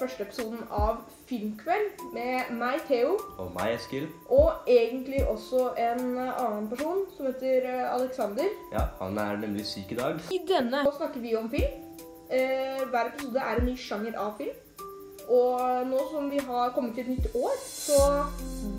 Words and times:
første 0.00 0.22
episoden 0.26 0.60
av 0.70 1.00
Filmkveld 1.28 2.04
med 2.14 2.52
meg, 2.56 2.80
Theo, 2.88 3.16
Og 3.38 3.50
meg, 3.54 3.74
Eskil. 3.76 4.06
og 4.30 4.52
egentlig 4.66 5.24
også 5.28 5.72
en 5.76 6.18
annen 6.18 6.68
person 6.70 7.02
som 7.16 7.26
heter 7.26 7.66
eh, 7.68 7.94
Alexander. 7.94 8.48
Ja, 8.72 8.86
han 9.00 9.18
er 9.18 9.36
nemlig 9.36 9.66
syk 9.66 9.92
i 9.92 9.98
dag. 9.98 10.20
I 10.32 10.40
denne 10.48 10.84
nå 10.84 10.94
snakker 10.96 11.20
vi 11.20 11.34
om 11.36 11.50
film. 11.50 11.84
Eh, 12.30 12.82
hver 12.90 13.12
episode 13.12 13.40
er 13.40 13.60
en 13.60 13.66
ny 13.70 13.76
sjanger 13.76 14.16
av 14.20 14.34
film. 14.38 14.56
Og 15.28 15.86
nå 15.90 15.98
som 16.10 16.30
vi 16.32 16.38
har 16.40 16.70
kommet 16.72 16.94
til 16.96 17.04
et 17.04 17.18
nytt 17.18 17.34
år, 17.36 17.56
så 17.64 17.98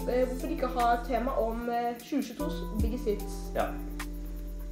eh, 0.10 0.24
hvorfor 0.26 0.50
ikke 0.56 0.68
ha 0.80 0.88
et 0.96 1.06
tema 1.08 1.32
om 1.38 1.68
eh, 1.70 1.92
2022s 2.02 2.64
biggest 2.82 3.06
hits? 3.06 3.36
Ja. 3.56 3.68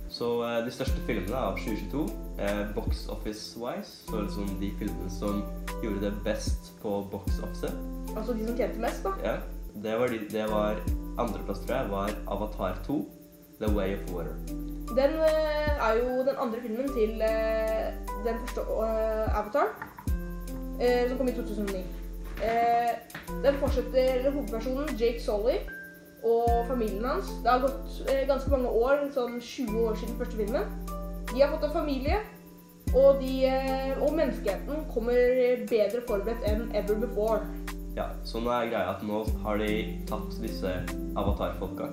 Så 0.10 0.32
de 0.66 0.72
største 0.72 1.02
filmene 1.06 1.36
av 1.38 1.58
2022, 1.60 2.06
eh, 2.40 2.64
box 2.76 3.08
office-wise, 3.10 3.92
så 4.10 4.22
liksom 4.22 4.50
de 4.62 4.72
filmene 4.80 5.10
som 5.12 5.44
gjorde 5.84 6.02
det 6.06 6.14
best 6.26 6.74
på 6.82 7.02
box 7.12 7.40
office, 7.44 7.74
Altså 8.18 8.34
de 8.34 8.46
som 8.48 8.58
tjente 8.58 8.80
mest, 8.82 9.04
da. 9.04 9.12
ja, 9.24 9.36
det 9.84 10.00
var, 10.00 10.08
de, 10.08 10.20
det 10.32 10.46
var 10.52 10.80
andreplass, 11.20 11.60
tror 11.60 11.76
jeg, 11.76 11.90
var 11.92 12.10
Avatar 12.28 12.80
2, 12.88 12.98
The 13.62 13.76
Way 13.76 13.94
of 13.98 14.14
Water. 14.14 14.36
Den 14.98 15.14
eh, 15.28 15.88
er 15.90 15.94
jo 16.00 16.20
den 16.26 16.36
andre 16.42 16.62
filmen 16.62 16.88
til 16.94 17.22
eh, 17.22 17.94
den 18.26 18.40
første 18.42 18.62
eh, 18.62 19.40
Avatar, 19.40 19.68
eh, 20.82 21.10
som 21.10 21.18
kom 21.18 21.28
i 21.28 21.36
2009. 21.38 21.84
Eh, 22.44 22.94
den 23.44 23.56
fortsetter 23.60 24.32
hovedpersonen 24.32 24.90
Jake 25.00 25.22
Solly 25.24 25.58
og 26.24 26.66
familien 26.68 27.06
hans. 27.06 27.30
Det 27.44 27.52
har 27.52 27.60
gått 27.66 28.02
eh, 28.10 28.24
ganske 28.30 28.50
mange 28.50 28.70
år, 28.70 29.06
sånn 29.14 29.38
20 29.42 29.78
år 29.90 29.96
siden 30.02 30.18
første 30.20 30.38
filmen. 30.38 30.66
De 31.38 31.44
har 31.44 31.52
fått 31.52 31.64
en 31.64 31.74
familie, 31.74 32.16
og, 32.96 33.20
de, 33.22 33.46
eh, 33.46 34.00
og 34.02 34.16
menneskeheten 34.18 34.88
kommer 34.90 35.60
bedre 35.70 36.00
forberedt 36.08 36.48
enn 36.50 36.64
ever 36.74 36.98
before. 36.98 37.44
Ja, 37.94 38.08
så 38.26 38.42
nå 38.42 38.50
er 38.56 38.72
greia 38.72 38.96
at 38.96 39.04
nå 39.06 39.20
har 39.44 39.62
de 39.62 39.68
tatt 40.10 40.34
disse 40.42 40.72
Avatar-folka 41.14 41.92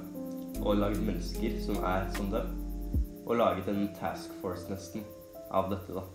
og 0.62 0.80
laget 0.80 1.04
mennesker 1.04 1.60
som 1.60 1.84
er 1.84 2.08
som 2.16 2.32
dem, 2.32 2.56
og 3.26 3.36
laget 3.42 3.68
en 3.68 3.84
task 4.00 4.32
force 4.40 4.64
nesten 4.72 5.04
av 5.52 5.68
dette, 5.74 5.92
da. 5.92 6.06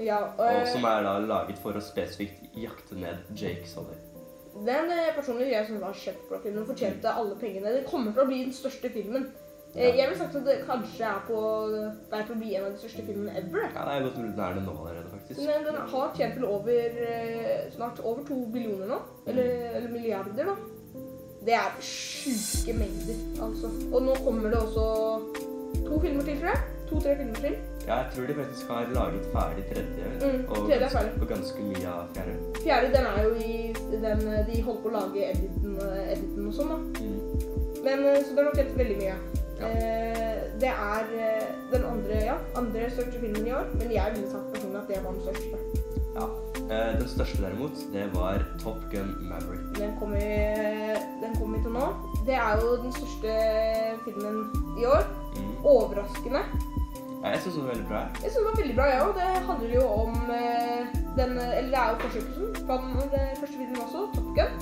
Ja, 0.00 0.22
Og 0.38 0.48
og 0.48 0.72
som 0.72 0.88
er 0.88 1.04
da 1.04 1.18
laget 1.20 1.60
for 1.60 1.76
å 1.76 1.84
spesifikt 1.84 2.56
jakte 2.56 2.96
ned 2.96 3.28
Jake 3.36 3.68
Solly. 3.68 4.00
Den 4.54 4.88
personlige 4.88 5.16
personlig 5.20 5.52
jeg 5.52 5.68
som 5.68 5.84
var 5.84 6.00
kjempebra 6.00 6.40
hun 6.48 6.66
fortjente 6.72 7.12
alle 7.12 7.36
pengene. 7.36 7.76
Det 7.76 7.88
kommer 7.92 8.16
til 8.16 8.24
å 8.24 8.30
bli 8.32 8.44
den 8.46 8.56
største 8.56 8.88
filmen. 8.88 9.34
Eh, 9.76 9.88
Ja. 9.88 9.94
Jeg 9.96 10.08
vil 10.10 10.18
sagt 10.18 10.36
at 10.36 10.44
det 10.46 10.58
kanskje 10.68 11.02
er 11.08 11.22
på 11.26 11.38
vei 12.10 12.20
til 12.22 12.34
å 12.34 12.38
bli 12.38 12.54
en 12.54 12.64
av 12.64 12.72
de 12.72 12.78
største 12.78 13.02
filmene 13.06 13.32
ever. 13.40 13.64
Ja, 13.74 13.84
det 13.88 13.94
er 13.96 14.04
godt 14.06 14.18
mulig 14.20 14.34
den 14.36 14.44
er 14.44 14.54
det 14.54 14.62
nå 14.66 14.74
allerede, 14.78 15.08
faktisk. 15.10 15.40
Men 15.48 15.64
den 15.66 15.74
har 15.94 16.12
tjent 16.16 16.36
vel 16.38 16.44
over 16.44 17.00
eh, 17.08 17.70
snart 17.74 17.98
over 18.04 18.22
to 18.28 18.38
billioner 18.54 18.86
nå. 18.92 19.00
Eller, 19.26 19.50
eller 19.80 19.88
milliarder, 19.90 20.44
da. 20.52 20.54
Det 21.44 21.52
er 21.58 21.74
sjuke 21.84 22.72
mengder, 22.78 23.18
altså. 23.44 23.68
Og 23.92 24.00
nå 24.06 24.14
kommer 24.24 24.48
det 24.54 24.60
også 24.62 24.86
to 25.84 25.98
filmer 26.00 26.22
til, 26.24 26.38
tror 26.38 26.48
jeg. 26.54 26.62
To-tre 26.88 27.16
filmer 27.18 27.34
til. 27.42 27.54
Ja, 27.88 27.94
jeg 28.00 28.06
tror 28.14 28.26
de 28.30 28.34
faktisk 28.38 28.68
har 28.70 28.86
laget 28.94 29.26
ferdig 29.34 29.64
tredje, 29.68 30.04
Mm, 30.24 30.44
og, 30.48 30.56
tredje 30.68 30.78
ganske, 30.80 31.20
og 31.20 31.28
ganske 31.28 31.62
mye 31.68 31.88
av 31.88 32.08
fjerde. 32.14 32.34
Fjerde, 32.62 32.92
den 32.94 33.06
er 33.10 33.22
jo 33.24 33.34
i 33.34 33.74
den 34.04 34.20
De 34.48 34.62
holder 34.62 34.82
på 34.82 34.88
å 34.88 34.94
lage 34.94 35.26
editen, 35.34 35.74
editen 36.14 36.46
og 36.48 36.54
sånn, 36.54 36.68
da. 36.72 36.78
Men 37.84 38.04
så 38.24 38.30
det 38.30 38.38
er 38.38 38.44
nok 38.48 38.56
helt 38.62 38.76
veldig 38.78 38.96
mye. 39.02 39.16
Ja. 39.64 39.70
Eh, 39.70 40.14
det 40.60 40.68
er 40.68 41.00
eh, 41.24 41.42
den 41.72 41.84
andre, 41.84 42.14
ja, 42.30 42.34
andre 42.56 42.90
største 42.90 43.20
filmen 43.20 43.46
i 43.46 43.52
år, 43.52 43.64
men 43.72 43.92
jeg 43.92 44.12
ville 44.14 44.30
sagt 44.30 44.52
personlig 44.54 44.80
at 44.80 44.88
det 44.88 45.04
var 45.04 45.10
den 45.10 45.20
største. 45.26 45.56
Ja. 46.18 46.24
Eh, 46.74 46.92
den 47.00 47.08
største 47.08 47.42
derimot, 47.42 47.76
det 47.92 48.14
var 48.14 48.34
Top 48.62 48.80
Gun 48.92 49.10
Maverick. 49.28 49.64
Den 49.80 49.90
kommer, 49.98 50.20
den 51.22 51.32
kom 51.38 51.48
vi 51.54 51.58
til 51.62 51.72
nå. 51.78 51.86
Det 52.26 52.34
er 52.34 52.52
jo 52.62 52.68
den 52.84 52.92
største 52.98 53.30
filmen 54.04 54.36
i 54.80 54.82
år. 54.94 55.02
Mm. 55.36 55.54
Overraskende. 55.64 56.42
Ja, 57.22 57.28
jeg 57.28 57.40
synes 57.40 57.54
den 57.56 57.64
var 57.64 57.70
veldig 57.74 57.88
bra. 57.88 57.98
Jeg 57.98 58.06
synes 58.30 58.36
den 58.36 58.44
var 58.50 58.56
veldig 58.60 58.76
bra, 58.78 58.86
ja. 58.96 59.04
Det 59.18 59.26
handler 59.48 59.70
jo 59.74 59.84
om 60.02 60.12
den 61.18 61.30
Eller 61.58 61.70
det 61.72 61.78
er 61.82 61.88
jo 61.90 61.96
forsøkelsen 62.04 62.46
fra 62.66 62.74
den 62.84 62.94
første 63.40 63.56
filmen 63.60 63.78
også, 63.86 63.98
Top 64.14 64.28
Gun. 64.36 64.52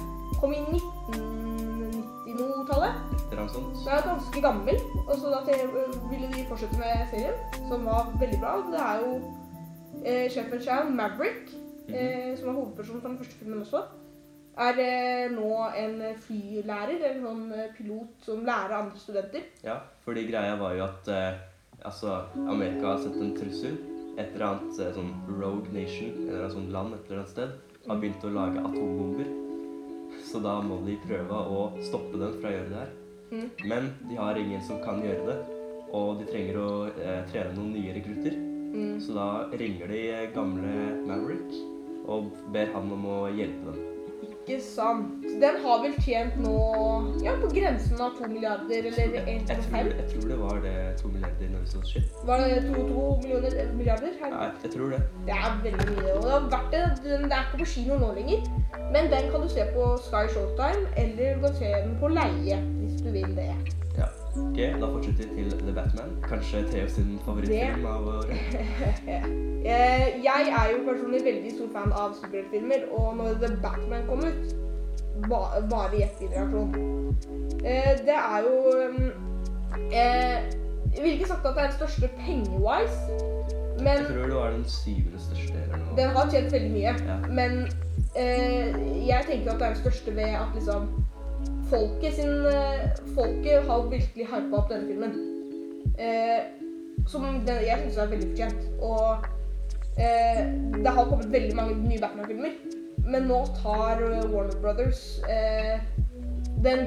Kom 0.40 0.50
i 0.52 0.54
1990-tallet. 0.56 2.92
Et 3.32 3.38
eller 3.38 3.46
annet 3.46 3.54
sånt. 3.56 3.76
Den 3.84 3.94
er 3.96 4.02
ganske 4.04 4.40
gammel, 4.44 4.80
og 5.08 5.14
så 5.16 5.30
da 5.32 5.38
ville 6.10 6.26
de 6.34 6.42
fortsette 6.50 6.76
med 6.76 7.06
serien, 7.08 7.38
som 7.70 7.86
var 7.88 8.10
veldig 8.20 8.40
bra. 8.42 8.50
Det 8.68 8.82
er 8.84 8.98
jo 9.00 9.12
eh, 10.04 10.26
sjefen 10.34 10.60
Chow, 10.60 10.90
Maverick, 10.92 11.48
eh, 11.88 12.36
som 12.36 12.50
er 12.50 12.58
hovedpersonen 12.58 13.00
fra 13.00 13.08
den 13.08 13.18
første 13.22 13.38
filmen 13.40 13.64
også, 13.64 13.80
er 14.66 14.82
eh, 14.84 15.32
nå 15.32 15.48
en 15.80 15.96
flylærer, 16.26 16.98
eller 16.98 17.16
en 17.16 17.24
sånn 17.24 17.56
eh, 17.56 17.72
pilot 17.78 18.28
som 18.28 18.44
lærer 18.44 18.76
andre 18.82 19.00
studenter. 19.00 19.48
Ja, 19.64 19.80
fordi 20.04 20.28
greia 20.28 20.58
var 20.60 20.76
jo 20.76 20.84
at 20.90 21.12
eh, 21.16 21.42
altså, 21.80 22.20
Amerika 22.36 22.92
har 22.92 23.00
sett 23.00 23.16
en 23.16 23.36
trussel. 23.38 23.80
Et 24.20 24.34
eller 24.34 24.50
annet 24.50 24.76
eh, 24.76 24.92
sånn 24.92 25.14
rogue 25.40 25.72
nation, 25.72 26.26
eller 26.26 26.50
et 26.50 26.58
sånt 26.58 26.74
land 26.74 26.98
et 26.98 27.08
eller 27.08 27.22
annet 27.22 27.32
sted, 27.32 27.60
har 27.88 28.02
begynt 28.02 28.28
å 28.28 28.36
lage 28.36 28.60
atombomber. 28.60 29.38
Så 30.28 30.44
da 30.44 30.58
må 30.60 30.82
de 30.84 31.00
prøve 31.06 31.32
å 31.32 31.70
stoppe 31.80 32.20
dem 32.20 32.36
fra 32.42 32.52
å 32.52 32.58
gjøre 32.58 32.68
det 32.74 32.82
her. 32.82 32.98
Mm. 33.32 33.50
Men 33.64 33.92
de 34.10 34.16
har 34.20 34.36
ingen 34.36 34.62
som 34.64 34.80
kan 34.84 35.00
gjøre 35.04 35.26
det, 35.30 35.38
og 35.92 36.20
de 36.20 36.28
trenger 36.28 36.58
å 36.60 36.72
eh, 36.92 37.22
trene 37.32 37.54
noen 37.56 37.72
nye 37.76 37.94
rekrutter. 37.96 38.36
Mm. 38.72 38.98
Så 39.04 39.16
da 39.16 39.28
ringer 39.60 39.88
de 39.92 40.02
eh, 40.10 40.28
gamle 40.36 40.74
Maverick 41.08 41.56
og 42.10 42.32
ber 42.52 42.70
han 42.74 42.92
om 42.92 43.08
å 43.08 43.18
hjelpe 43.30 43.72
dem. 43.72 43.88
Ikke 44.22 44.56
sant. 44.62 45.22
Den 45.42 45.58
har 45.62 45.82
vel 45.84 45.92
tjent 46.02 46.34
nå 46.42 46.54
ja, 47.22 47.34
på 47.38 47.50
grensen 47.54 48.00
av 48.02 48.16
to 48.18 48.26
milliarder, 48.30 48.88
eller 48.88 48.98
Jeg 48.98 49.44
tror, 49.46 49.68
1,5? 49.70 49.90
jeg 50.00 50.08
tror 50.10 50.26
det 50.32 50.38
var 50.40 50.60
det 50.64 50.74
to 50.98 51.10
milliarder 51.12 51.52
når 51.52 51.62
vi 51.62 51.70
så 51.70 51.82
skitt. 51.86 52.16
Var 52.26 52.42
det 52.42 52.60
to, 52.66 52.74
to 52.88 53.04
millioner 53.22 53.48
eller 53.52 53.72
milliarder? 53.78 54.16
Her? 54.18 54.34
Ja, 54.34 54.50
jeg 54.64 54.74
tror 54.74 54.94
det. 54.94 55.00
Det 55.28 55.38
er 55.38 55.56
veldig 55.66 55.88
mye, 55.92 56.14
og 56.16 56.26
det 56.26 56.34
har 56.34 56.48
vært 56.56 56.74
det. 56.74 56.82
Den 57.06 57.26
er 57.30 57.46
ikke 57.46 57.62
på 57.62 57.70
kino 57.74 57.98
nå 58.02 58.12
lenger. 58.18 58.46
Men 58.94 59.10
den 59.14 59.30
kan 59.30 59.46
du 59.46 59.48
se 59.52 59.66
på 59.76 59.88
Sky 60.08 60.24
Showtime, 60.34 60.82
eller 61.04 61.34
du 61.38 61.46
kan 61.46 61.58
se 61.62 61.74
den 61.78 61.94
på 62.02 62.10
leie, 62.10 62.58
hvis 62.92 63.02
du 63.02 63.10
vil 63.12 63.36
det. 63.36 63.48
Ja. 63.98 64.06
Ok, 64.40 64.56
da 64.80 64.86
fortsetter 64.88 65.28
vi 65.36 65.42
til 65.50 65.58
The 65.66 65.72
Batman. 65.76 66.12
Kanskje 66.24 66.62
Theo 66.72 66.86
sin 66.88 67.18
favorittfilm 67.24 67.86
av 67.86 68.06
året. 68.16 68.36
Eh, 69.62 70.06
Jeg 70.24 70.48
er 70.58 70.70
jo 70.72 70.78
personlig 70.88 71.20
veldig 71.24 71.50
stor 71.54 71.68
fan 71.74 71.92
av 71.94 72.14
superheltfilmer, 72.18 72.80
og 72.98 73.12
når 73.20 73.36
The 73.42 73.50
Batman 73.62 74.08
kom 74.08 74.24
ut, 74.26 74.54
ba- 75.30 75.60
bare 75.70 76.00
gjett 76.00 76.18
din 76.18 76.32
reaksjon. 76.34 76.72
Eh, 77.64 77.92
Det 78.08 78.16
er 78.16 78.40
jo 78.42 78.56
um, 78.88 79.12
eh, 79.92 80.50
Jeg 80.96 81.02
ville 81.04 81.12
ikke 81.14 81.28
sagt 81.30 81.46
at 81.46 81.54
det 81.54 81.62
er 81.62 81.70
den 81.70 81.78
største 81.78 82.10
penge-wise, 82.18 83.20
men 83.78 83.86
Jeg 83.86 84.06
tror 84.08 84.26
det 84.26 84.34
var 84.34 84.50
den 84.50 84.64
syvende 84.66 85.20
største 85.28 85.54
eller 85.62 85.76
noe. 85.78 85.94
Den 86.00 86.10
har 86.18 86.30
tjent 86.34 86.52
veldig 86.52 86.72
mye, 86.74 86.94
Ja. 87.06 87.16
men 87.30 87.56
eh, 88.18 88.74
jeg 89.06 89.24
tenker 89.30 89.52
at 89.54 89.58
det 89.62 89.66
er 89.68 89.74
den 89.76 89.82
største 89.84 90.16
ved 90.16 90.34
at 90.42 90.50
liksom 90.58 90.90
Folket 91.72 92.14
sin 92.18 92.46
eh, 92.52 92.82
Folket 93.16 93.64
har 93.68 93.86
virkelig 93.88 94.26
hypa 94.28 94.58
opp 94.58 94.68
denne 94.72 94.88
filmen. 94.90 95.14
Eh, 95.96 96.42
som 97.08 97.24
den, 97.46 97.62
jeg 97.64 97.78
syns 97.86 97.98
er 97.98 98.10
veldig 98.12 98.28
fortjent. 98.32 98.68
Og 98.84 99.24
eh, 99.96 100.42
det 100.78 100.92
har 100.98 101.08
kommet 101.08 101.32
veldig 101.32 101.56
mange 101.56 101.78
nye 101.80 102.00
Batman-filmer, 102.02 102.54
men 103.08 103.28
nå 103.30 103.40
tar 103.62 104.04
eh, 104.04 104.22
Warner 104.32 104.58
Brothers 104.62 105.02
eh, 105.32 105.80
den 106.62 106.84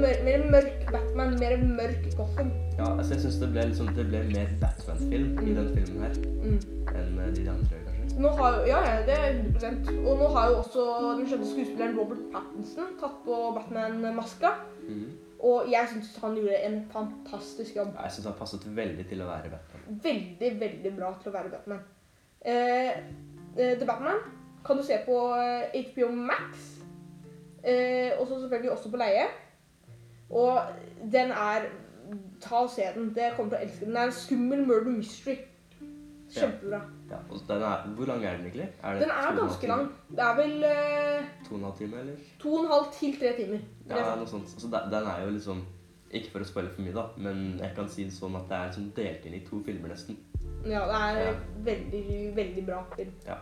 mør, 0.00 0.20
mer 0.24 0.44
mørk 0.52 0.84
Batman, 0.92 1.34
mer 1.40 1.56
mørk 1.80 2.04
Gotham. 2.16 2.52
Ja, 2.78 2.92
altså 2.98 3.14
jeg 3.16 3.20
synes 3.24 3.40
det 3.42 3.50
ble, 3.50 3.64
liksom, 3.72 3.90
det 3.96 4.06
ble 4.12 4.22
mer 4.30 4.52
Batman-film 4.60 5.32
i 5.42 5.56
denne 5.56 5.72
filmen 5.74 6.06
her 6.06 6.16
Mm. 6.46 6.60
enn 6.94 7.18
eh, 7.18 7.32
de 7.34 7.48
andre. 7.50 7.85
Nå 8.16 8.28
har, 8.28 8.62
ja, 8.66 8.78
ja, 8.80 9.00
det 9.04 9.14
er 9.14 9.34
100 9.60 10.08
Og 10.08 10.18
nå 10.18 10.28
har 10.32 10.48
jo 10.48 10.58
også 10.62 10.84
den 11.18 11.26
skjønne 11.28 11.48
skuespilleren 11.50 11.98
Robert 11.98 12.22
Pattinson 12.32 12.94
tatt 13.00 13.18
på 13.26 13.40
Batman-maska. 13.56 14.52
Mm. 14.86 15.10
Og 15.44 15.68
jeg 15.68 15.90
syns 15.90 16.14
han 16.22 16.36
gjorde 16.38 16.62
en 16.64 16.78
fantastisk 16.92 17.76
jobb. 17.76 17.92
Jeg 18.02 18.14
synes 18.14 18.30
han 18.30 18.38
passet 18.38 18.64
veldig 18.76 19.04
til 19.10 19.20
å 19.20 19.28
være 19.28 19.52
Batman. 19.52 20.00
Veldig, 20.06 20.52
veldig 20.60 20.92
bra 20.96 21.12
til 21.20 21.30
å 21.30 21.34
være 21.34 21.52
Batman. 21.52 21.82
Eh, 22.40 22.92
eh, 23.56 23.74
The 23.76 23.88
Batman 23.88 24.22
kan 24.64 24.80
du 24.80 24.84
se 24.86 24.96
på 25.04 25.18
eh, 25.36 25.76
HBO 25.90 26.08
Max. 26.16 26.70
Eh, 27.60 28.16
og 28.16 28.24
så 28.26 28.40
selvfølgelig 28.40 28.72
også 28.72 28.94
på 28.94 29.02
leie. 29.02 29.26
Og 30.30 30.60
den 31.12 31.36
er 31.36 31.68
Ta 32.40 32.60
og 32.62 32.70
se 32.70 32.84
den. 32.94 33.08
Det 33.14 33.32
kommer 33.34 33.56
til 33.56 33.58
å 33.58 33.66
elske 33.66 33.84
den. 33.84 33.92
Den 33.92 33.96
er 33.98 34.10
en 34.10 34.14
skummel 34.14 34.60
murder 34.66 34.92
mystery. 34.94 35.36
Kjempebra. 36.40 36.80
Ja, 37.10 37.18
og 37.30 37.40
den 37.48 37.62
er, 37.62 37.86
hvor 37.96 38.06
lang 38.10 38.24
er 38.24 38.36
den 38.36 38.46
egentlig? 38.46 38.68
Er 38.82 38.98
Den 39.00 39.10
er 39.10 39.36
ganske 39.36 39.66
lang. 39.70 39.86
Det 40.10 40.24
er 40.26 40.36
vel 40.36 40.64
eh, 40.64 41.24
To 41.48 41.54
og 41.54 41.58
en 41.58 41.64
halv 41.64 41.76
time, 41.78 42.00
eller? 42.00 42.16
to 42.42 42.54
og 42.54 42.64
en 42.64 42.70
halv 42.70 42.92
til 42.92 43.18
tre 43.20 43.32
timer. 43.36 43.58
Ja, 43.90 44.14
noe 44.16 44.26
sånt. 44.26 44.48
Så 44.50 44.70
den, 44.72 44.92
den 44.92 45.08
er 45.12 45.24
jo 45.24 45.30
liksom 45.30 45.64
Ikke 46.10 46.30
for 46.32 46.44
å 46.44 46.46
spoile 46.46 46.70
for 46.70 46.82
mye, 46.86 46.94
da, 46.94 47.02
men 47.18 47.58
jeg 47.58 47.72
kan 47.76 47.88
si 47.90 48.04
det 48.06 48.14
sånn 48.14 48.36
at 48.38 48.46
det 48.48 48.56
er 48.56 48.74
sånn 48.76 48.92
delt 48.96 49.24
inn 49.26 49.34
i 49.34 49.40
to 49.48 49.58
filmer, 49.66 49.90
nesten. 49.90 50.16
Ja, 50.64 50.84
det 50.86 51.00
er 51.02 51.18
Ja. 51.24 51.32
veldig, 51.66 52.36
veldig 52.36 52.66
bra 52.66 52.84
film. 52.96 53.10
Ja. 53.26 53.40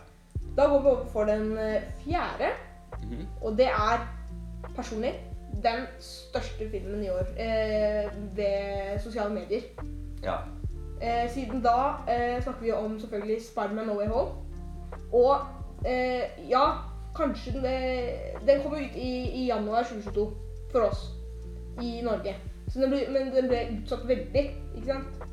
Da 0.57 0.67
går 0.71 0.81
vi 0.81 0.89
over 0.89 1.05
for 1.13 1.25
den 1.29 1.53
fjerde, 1.57 1.93
fjerde, 2.05 2.49
-hmm. 3.03 3.27
og 3.43 3.57
det 3.59 3.67
er 3.67 4.07
personlig 4.75 5.15
den 5.63 5.87
største 6.01 6.71
filmen 6.71 7.05
i 7.05 7.09
år 7.09 7.27
eh, 7.37 8.11
ved 8.37 8.99
sosiale 9.05 9.35
medier. 9.35 9.63
Ja. 10.23 10.37
Eh, 11.05 11.31
siden 11.31 11.61
da 11.65 11.77
eh, 12.09 12.43
snakker 12.43 12.63
vi 12.63 12.73
om 12.73 12.97
selvfølgelig 13.01 13.43
Spiderman 13.43 13.87
No 13.87 13.99
Way 13.99 14.09
Home. 14.09 14.31
Og 15.13 15.37
eh, 15.87 16.49
ja, 16.51 16.65
kanskje 17.17 17.53
den, 17.53 17.65
eh, 17.65 18.41
den 18.47 18.63
kommer 18.63 18.79
ut 18.79 18.97
i, 18.97 19.13
i 19.43 19.47
januar 19.47 19.83
2022 19.83 20.33
for 20.73 20.81
oss 20.81 21.03
i 21.83 22.01
Norge. 22.03 22.35
Så 22.69 22.81
den 22.81 22.91
ble, 22.91 23.05
men 23.13 23.35
den 23.35 23.49
ble 23.49 23.61
utsatt 23.77 24.09
veldig, 24.09 24.45
ikke 24.77 24.87
sant? 24.87 25.25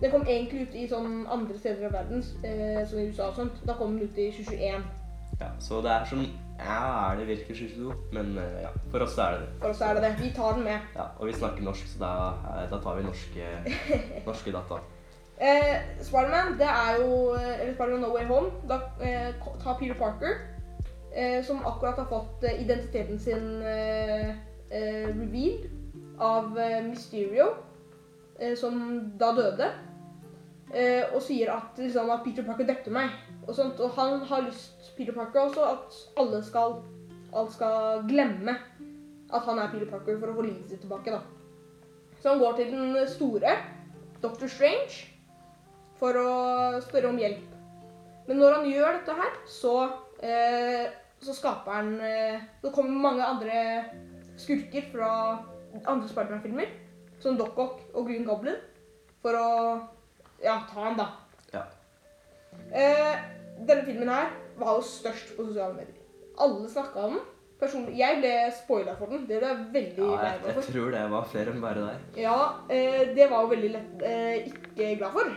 Den 0.00 0.12
kom 0.12 0.26
egentlig 0.28 0.66
ut 0.66 0.74
i 0.76 0.84
sånn 0.90 1.22
andre 1.32 1.56
steder 1.58 1.88
av 1.88 1.94
verden, 1.96 2.24
eh, 2.44 2.82
som 2.88 3.00
i 3.00 3.06
USA 3.08 3.30
og 3.30 3.38
sånt. 3.38 3.62
Da 3.64 3.76
kom 3.78 3.96
den 3.96 4.10
ut 4.10 4.18
i 4.20 4.28
2021. 4.36 4.84
ja. 5.40 5.48
Så 5.60 5.80
det 5.84 5.92
er 5.92 6.04
sånn 6.10 6.26
Ja, 6.56 7.12
er 7.12 7.18
det 7.18 7.26
virker 7.28 7.54
2022? 7.54 7.94
Men 8.16 8.36
eh, 8.40 8.60
ja, 8.64 8.70
for 8.92 9.04
oss 9.04 9.16
er 9.20 9.34
det 9.34 9.40
det. 9.40 9.48
For 9.60 9.72
oss 9.72 9.80
er 9.80 9.96
det 9.96 10.02
det. 10.04 10.12
Vi 10.20 10.30
tar 10.36 10.54
den 10.56 10.64
med. 10.64 10.92
Ja, 10.96 11.08
og 11.18 11.26
vi 11.28 11.32
snakker 11.32 11.64
norsk, 11.64 11.88
så 11.88 11.98
da, 12.04 12.12
da 12.70 12.78
tar 12.84 13.00
vi 13.00 13.08
norske, 13.08 13.48
norske 14.28 14.52
data. 14.52 14.80
Eh, 15.40 15.76
Spiderman, 16.00 16.54
det 16.58 16.64
er 16.66 16.94
jo 16.96 17.34
eh, 17.34 17.60
Eller 17.60 17.74
Spiderman 17.74 18.00
No 18.00 18.14
Way 18.14 18.24
Home. 18.24 18.50
Da 18.68 18.80
eh, 19.04 19.34
tar 19.62 19.78
Peter 19.78 19.94
Parker, 19.94 20.38
eh, 21.12 21.44
som 21.44 21.66
akkurat 21.66 21.98
har 21.98 22.06
fått 22.08 22.44
eh, 22.44 22.62
identiteten 22.62 23.18
sin 23.18 23.62
eh, 23.62 24.30
eh, 24.70 25.08
revealed 25.08 25.70
av 26.18 26.56
Mysterio, 26.88 27.50
som 28.56 28.78
da 29.20 29.28
døde. 29.36 29.66
Og 31.14 31.20
sier 31.22 31.50
at, 31.52 31.76
liksom, 31.76 32.08
at 32.10 32.22
Peter 32.24 32.44
Parker 32.44 32.64
drepte 32.64 32.92
meg. 32.92 33.12
Og, 33.46 33.52
sånt, 33.54 33.80
og 33.84 33.92
han 33.98 34.24
har 34.24 34.46
lyst, 34.46 34.88
Peter 34.96 35.12
Parker 35.12 35.42
også, 35.44 35.66
at 35.74 35.98
alle 36.16 36.40
skal, 36.44 36.78
alle 37.34 37.52
skal 37.52 38.00
glemme 38.08 38.56
at 39.28 39.44
han 39.44 39.60
er 39.60 39.68
Peter 39.72 39.90
Parker 39.90 40.16
for 40.16 40.32
å 40.32 40.38
få 40.38 40.46
livet 40.46 40.72
sitt 40.72 40.80
tilbake. 40.80 41.12
da. 41.12 41.20
Så 42.22 42.32
han 42.32 42.40
går 42.40 42.56
til 42.56 42.72
den 42.72 42.96
store, 43.12 43.58
Dr. 44.22 44.48
Strange, 44.48 45.15
for 46.00 46.18
å 46.20 46.30
spørre 46.84 47.10
om 47.10 47.18
hjelp. 47.20 47.52
Men 48.26 48.40
når 48.42 48.56
han 48.58 48.70
gjør 48.70 48.96
dette 48.98 49.16
her, 49.20 49.34
så, 49.48 49.74
eh, 50.20 50.86
så 51.22 51.34
skaper 51.36 51.76
han 51.76 51.92
eh, 52.02 52.40
Så 52.62 52.72
kommer 52.74 52.90
mange 52.90 53.22
andre 53.24 53.60
skurker 54.36 54.88
fra 54.92 55.10
andre 55.84 56.08
Spiderman-filmer, 56.08 56.72
som 57.22 57.36
Doc 57.38 57.56
Ock 57.58 57.78
og 57.94 58.08
Green 58.08 58.26
Goblin, 58.26 58.58
for 59.22 59.36
å 59.38 59.46
ja, 60.42 60.58
ta 60.68 60.82
han, 60.88 60.98
da. 60.98 61.06
Ja. 61.54 61.62
Eh, 62.72 63.14
denne 63.62 63.86
filmen 63.86 64.10
her 64.12 64.34
var 64.60 64.76
jo 64.76 64.84
størst 64.84 65.32
på 65.36 65.46
sosiale 65.48 65.78
medier. 65.78 65.96
Alle 66.36 66.68
snakka 66.68 67.06
om 67.08 67.16
den. 67.16 67.24
Personlig, 67.56 67.94
jeg 67.96 68.18
ble 68.20 68.30
spoila 68.52 68.92
for 68.98 69.08
den. 69.08 69.22
Det 69.24 69.38
ble 69.40 69.48
jeg 69.48 69.68
veldig 69.72 70.02
Ja, 70.04 70.08
for. 70.12 70.24
jeg, 70.26 70.56
jeg 70.58 70.64
tror 70.74 70.90
det 70.92 71.04
var 71.14 71.28
flere 71.30 71.52
enn 71.54 71.62
bare 71.62 71.84
deg. 71.86 72.18
Ja, 72.20 72.38
eh, 72.68 73.14
det 73.16 73.30
var 73.30 73.46
jo 73.46 73.52
veldig 73.54 73.70
lett 73.78 74.02
eh, 74.04 74.50
ikke 74.50 74.90
glad 75.00 75.14
for. 75.16 75.30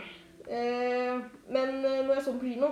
Eh, 0.50 1.16
men 1.50 1.86
eh, 1.86 2.06
når 2.06 2.14
jeg 2.14 2.24
så 2.26 2.32
den 2.32 2.40
på 2.40 2.46
kino, 2.46 2.70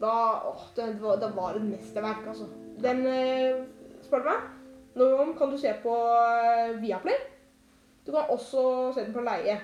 da 0.00 0.12
åh, 0.48 0.62
det, 0.76 0.86
var, 1.00 1.16
det 1.20 1.30
var 1.36 1.56
et 1.56 1.64
mesterverk, 1.64 2.26
altså. 2.28 2.48
Den 2.82 3.06
eh, 3.06 3.64
spør 4.04 4.24
du 4.24 4.28
meg, 4.30 4.46
nå 4.96 5.32
kan 5.38 5.52
du 5.52 5.58
se 5.60 5.72
på 5.82 5.94
eh, 5.94 6.82
Viaplay. 6.82 7.18
Du 8.06 8.12
kan 8.12 8.30
også 8.30 8.92
se 8.94 9.04
den 9.04 9.12
på 9.12 9.24
leie. 9.26 9.58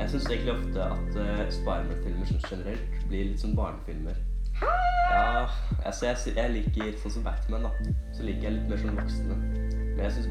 Jeg 0.00 0.10
syns 0.10 0.26
egentlig 0.30 0.52
ofte 0.52 0.82
at 0.82 1.16
uh, 1.16 1.50
Spiderman-filmer 1.50 2.26
som 2.26 2.40
generelt 2.50 3.04
blir 3.08 3.28
litt 3.30 3.42
sånn 3.42 3.54
barnefilmer. 3.56 4.16
Ja, 5.10 5.46
altså 5.84 6.08
jeg, 6.08 6.34
jeg 6.36 6.52
liker 6.54 6.96
sånn 7.02 7.14
som 7.16 7.26
Batman, 7.26 7.66
da. 7.66 7.94
Så 8.14 8.26
liker 8.26 8.48
jeg 8.48 8.56
litt 8.56 8.70
mer 8.70 8.82
sånn 8.82 8.98
voksne. 8.98 9.38
Men 9.94 10.02
jeg 10.06 10.16
syns 10.16 10.28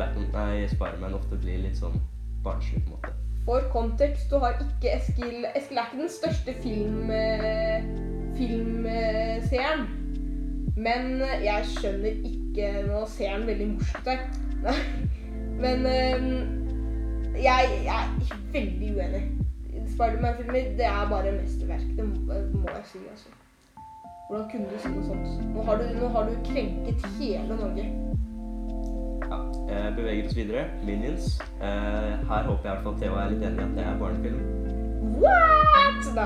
Spiderman 0.76 1.18
ofte 1.20 1.40
blir 1.44 1.64
litt 1.64 1.80
sånn 1.80 1.96
barnslig, 2.44 2.84
på 2.88 2.92
en 2.92 2.98
måte. 2.98 3.14
For 3.46 3.60
kontekst, 3.72 4.30
du 4.32 4.38
har 4.40 4.56
ikke 4.56 4.96
Eskil 4.96 5.46
Eskil 5.56 5.78
er 5.78 5.90
ikke 5.90 6.02
den 6.02 6.10
største 6.10 6.54
film, 6.64 7.12
eh, 7.12 7.84
filmseeren. 8.38 9.84
Men 10.78 11.22
eh, 11.22 11.44
jeg 11.46 11.66
skjønner 11.76 12.24
ikke 12.32 12.72
Nå 12.88 13.04
ser 13.08 13.30
han 13.36 13.48
veldig 13.48 13.68
morsom 13.74 14.02
ut 14.02 14.10
her. 14.14 14.26
Nei. 14.66 14.80
Men 15.60 15.86
eh, 15.86 16.28
jeg, 17.44 17.80
jeg 17.86 18.00
er 18.00 18.44
veldig 18.54 18.96
uenig. 18.98 19.24
Spiderman-filmer 19.94 20.76
det 20.80 20.86
er 20.86 21.10
bare 21.10 21.32
mesterverk. 21.32 21.88
Det 21.98 22.06
må, 22.06 22.40
må 22.62 22.68
jeg 22.78 22.86
si. 22.92 22.98
altså. 23.12 23.30
Hvordan 24.30 24.50
kunne 24.52 24.66
du 24.72 24.80
si 24.80 24.90
noe 24.94 25.06
sånt? 25.06 25.48
Nå 25.54 25.64
har 25.68 25.82
du, 25.82 25.90
nå 26.00 26.08
har 26.16 26.30
du 26.30 26.38
krenket 26.48 27.08
hele 27.20 27.58
Norge. 27.60 27.90
Ja, 29.30 29.38
eh, 29.74 29.90
beveger 29.96 30.26
oss 30.30 30.36
videre. 30.38 30.64
Minions. 30.86 31.40
Eh, 31.62 32.14
her 32.30 32.44
håper 32.50 32.64
jeg 32.64 32.72
i 32.72 32.76
hvert 32.76 32.84
fall 32.84 32.98
Theo 33.02 33.14
er 33.24 33.30
litt 33.34 33.44
enig 33.48 33.60
i 33.60 33.64
at 33.68 33.76
det 33.78 33.86
er 33.88 33.98
barnefilm. 34.02 34.42
What?! 35.24 36.02
Da, 36.16 36.26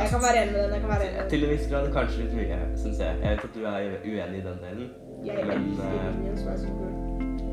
jeg 0.00 0.08
kan 0.12 0.20
være 0.26 0.38
enig 0.42 0.52
med 0.52 0.62
den. 0.64 0.72
jeg 0.72 0.80
kan 0.80 0.90
være 0.94 1.04
enig 1.06 1.14
med 1.16 1.22
den. 1.22 1.30
Til 1.30 1.44
en 1.44 1.50
viss 1.52 1.66
grad 1.70 1.86
kanskje 1.92 2.22
litt 2.24 2.34
mye, 2.38 2.58
syns 2.80 2.98
jeg. 3.02 3.16
Jeg 3.22 3.30
vet 3.30 3.44
at 3.48 3.54
du 3.54 3.60
er 3.64 3.80
uenig 4.04 4.38
i 4.40 4.46
den 4.48 4.58
delen. 4.64 4.88
Jeg 5.26 5.44
Men, 5.48 5.62
elsker 5.68 5.84
eh, 5.98 6.10
Minions 6.18 6.42
Rise 6.46 6.62
så 6.64 6.74
Gru. 6.78 6.88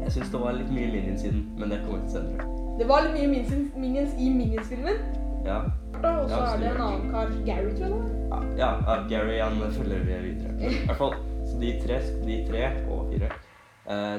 Jeg 0.06 0.12
syns 0.15 0.30
det 0.33 0.42
var 0.45 0.51
litt 0.59 0.71
mye 0.77 0.89
Minions 0.95 1.24
i 1.25 1.31
den, 1.33 1.44
men 1.59 1.69
det 1.74 1.80
kommer 1.86 2.01
til 2.06 2.13
senere. 2.18 2.48
Det 2.80 2.88
var 2.91 3.06
litt 3.06 3.15
mye 3.18 3.27
Minions, 3.33 3.71
Minions 3.83 4.13
i 4.19 4.30
Minions-filmen. 4.39 4.98
Ja, 5.45 5.57
Og 5.95 6.30
så 6.30 6.36
Ja, 6.36 6.45
er 6.53 6.57
det 6.62 6.69
en 6.75 6.81
annen 6.86 7.12
kar, 7.12 7.27
Gary, 7.45 7.69
tror 7.77 7.86
jeg 7.86 7.91
det 7.91 8.30
var. 8.31 8.44
ja, 8.57 8.69
ja, 8.88 8.95
Gary 9.09 9.38
han 9.39 9.71
følger 9.77 10.00
vi 10.07 10.18
videre. 10.27 10.51
Men 10.59 10.71
I 10.71 10.86
hvert 10.86 10.98
fall, 10.98 11.13
de 11.62 11.69
tre, 11.86 12.00
de 12.25 12.36
tre 12.50 12.63
og 12.91 13.12
fire 13.12 13.30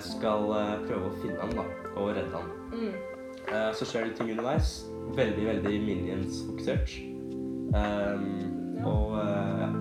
skal 0.03 0.51
eh, 0.61 0.75
prøve 0.87 1.09
å 1.11 1.15
finne 1.23 1.41
han 1.43 1.55
da, 1.59 1.65
og 1.97 2.13
redde 2.15 2.31
han. 2.35 2.51
Mm. 2.73 2.93
Eh, 3.47 3.71
så 3.79 3.87
skjer 3.89 4.09
det 4.11 4.17
ting 4.19 4.31
underveis. 4.35 4.77
Veldig, 5.17 5.47
veldig 5.47 5.75
Minions-fokusert. 5.87 6.97
Um, 7.77 8.85
og 8.87 9.17
eh, 9.21 9.59
ja. 9.63 9.73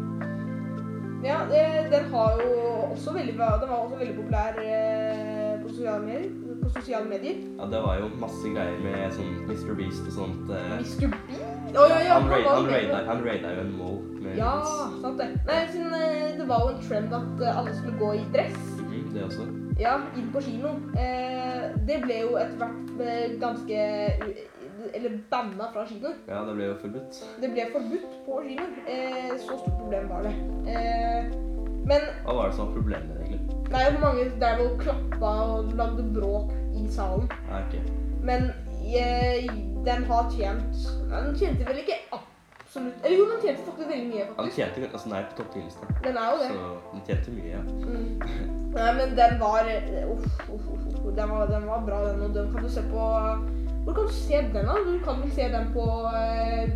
Ja, 1.26 1.38
det, 1.50 1.62
den 1.90 2.10
har 2.12 2.36
jo 2.42 2.50
også 2.92 3.14
veldig 3.16 3.34
Den 3.34 3.70
var 3.70 3.78
også 3.78 3.98
veldig 3.98 4.16
populær 4.20 4.58
eh, 4.62 5.56
på 5.64 5.70
sosiale 5.74 6.06
medier. 6.06 6.30
På 6.64 6.70
sosiale 6.76 7.06
medier. 7.10 7.36
ja, 7.60 7.66
det 7.72 7.82
var 7.82 7.98
jo 8.02 8.10
masse 8.22 8.52
greier 8.54 8.78
med 8.82 9.14
sånn 9.14 9.32
Mr. 9.50 9.74
Beast 9.78 10.06
og 10.10 10.14
sånt. 10.20 10.50
eh. 10.54 10.76
Mr. 10.80 11.10
Beast? 11.14 11.76
Oh, 11.76 11.86
ja, 11.90 12.00
ja, 12.06 12.20
han, 12.20 12.30
raid, 12.32 12.46
han, 12.48 12.70
raida, 12.70 13.02
han 13.10 13.26
raida 13.26 13.54
jo 13.58 13.64
en 13.66 13.74
mall 13.80 14.00
med 14.22 14.38
Ja, 14.40 14.54
sant 15.02 15.18
det. 15.22 15.32
Nei, 15.50 15.60
siden 15.74 15.94
eh, 15.98 16.32
det 16.40 16.48
var 16.50 16.66
jo 16.68 16.74
en 16.76 16.82
trend 16.86 17.14
at 17.20 17.44
eh, 17.46 17.60
alle 17.62 17.74
skulle 17.78 17.98
gå 18.02 18.14
i 18.22 18.26
dress. 18.34 18.60
Mhm, 18.86 19.08
det 19.14 19.26
også. 19.26 19.48
Ja, 19.80 20.00
inn 20.16 20.30
på 20.32 20.42
kino. 20.42 20.70
Eh, 20.96 21.66
det 21.88 21.98
ble 22.06 22.22
jo 22.22 22.36
etter 22.40 22.62
hvert 22.62 23.02
eh, 23.04 23.34
ganske 23.42 23.80
Eller 24.96 25.18
banna 25.32 25.68
fra 25.74 25.84
kino. 25.90 26.14
Ja, 26.30 26.44
det 26.48 26.54
ble 26.56 26.70
jo 26.70 26.78
forbudt. 26.80 27.20
Det 27.42 27.50
ble 27.52 27.66
forbudt 27.74 28.16
på 28.28 28.40
kino. 28.46 28.68
Eh, 28.88 29.34
så 29.36 29.58
stort 29.58 29.76
problem 29.82 30.08
var 30.12 30.28
det. 30.28 30.36
Eh, 30.72 31.34
men 31.86 32.08
Hva 32.24 32.38
var 32.38 32.48
det 32.50 32.56
som 32.58 32.70
var 32.70 32.78
problemet 32.80 33.20
egentlig? 33.20 33.42
det 33.66 33.82
er 33.82 33.92
jo 33.92 34.00
mange 34.00 34.26
der 34.40 34.62
og 34.64 34.78
klappa 34.80 35.32
og 35.58 35.74
lagde 35.76 36.06
bråk 36.16 36.54
i 36.78 36.86
salen. 36.90 37.28
Ja, 37.50 37.60
okay. 37.66 37.82
Men 38.24 38.48
eh, 38.86 39.50
den 39.86 40.06
har 40.08 40.30
tjent 40.32 40.86
Den 41.12 41.36
tjente 41.38 41.68
vel 41.68 41.82
ikke 41.84 42.00
absolutt 42.76 43.06
Eller 43.06 43.18
jo, 43.18 43.26
den 43.32 43.42
tjente 43.42 43.64
faktisk 43.64 43.90
veldig 43.90 44.08
mye, 44.10 44.26
faktisk. 44.36 44.56
tjente 44.56 44.90
altså, 44.94 45.10
den 45.10 45.18
er 45.18 45.30
på 45.30 45.38
topp 45.38 45.56
10-lista. 45.56 45.86
Den 46.04 46.18
er 46.18 46.32
jo 46.32 46.38
det. 46.42 46.50
Så 46.50 46.64
den 46.92 47.06
tjente 47.08 47.32
mye, 47.32 47.52
ja. 47.52 47.62
Mm. 47.62 48.10
Nei, 48.76 48.90
men 49.00 49.16
den 49.20 49.40
var 49.40 49.70
eh, 49.72 50.12
Uff, 50.12 50.26
uff, 50.50 50.68
uff. 50.74 51.16
Den 51.16 51.30
var, 51.30 51.46
den 51.48 51.68
var 51.68 51.86
bra, 51.86 52.02
den. 52.10 52.22
Og 52.22 52.36
den 52.36 52.52
kan 52.54 52.64
du 52.64 52.70
se 52.70 52.84
på 52.92 53.08
Hvor 53.86 53.94
kan 53.94 54.04
du 54.10 54.14
se 54.14 54.42
den, 54.42 54.66
da? 54.66 54.76
Du 54.90 55.00
kan 55.06 55.22
vel 55.22 55.32
se 55.32 55.48
den 55.54 55.72
på 55.74 55.86
eh, 56.12 56.70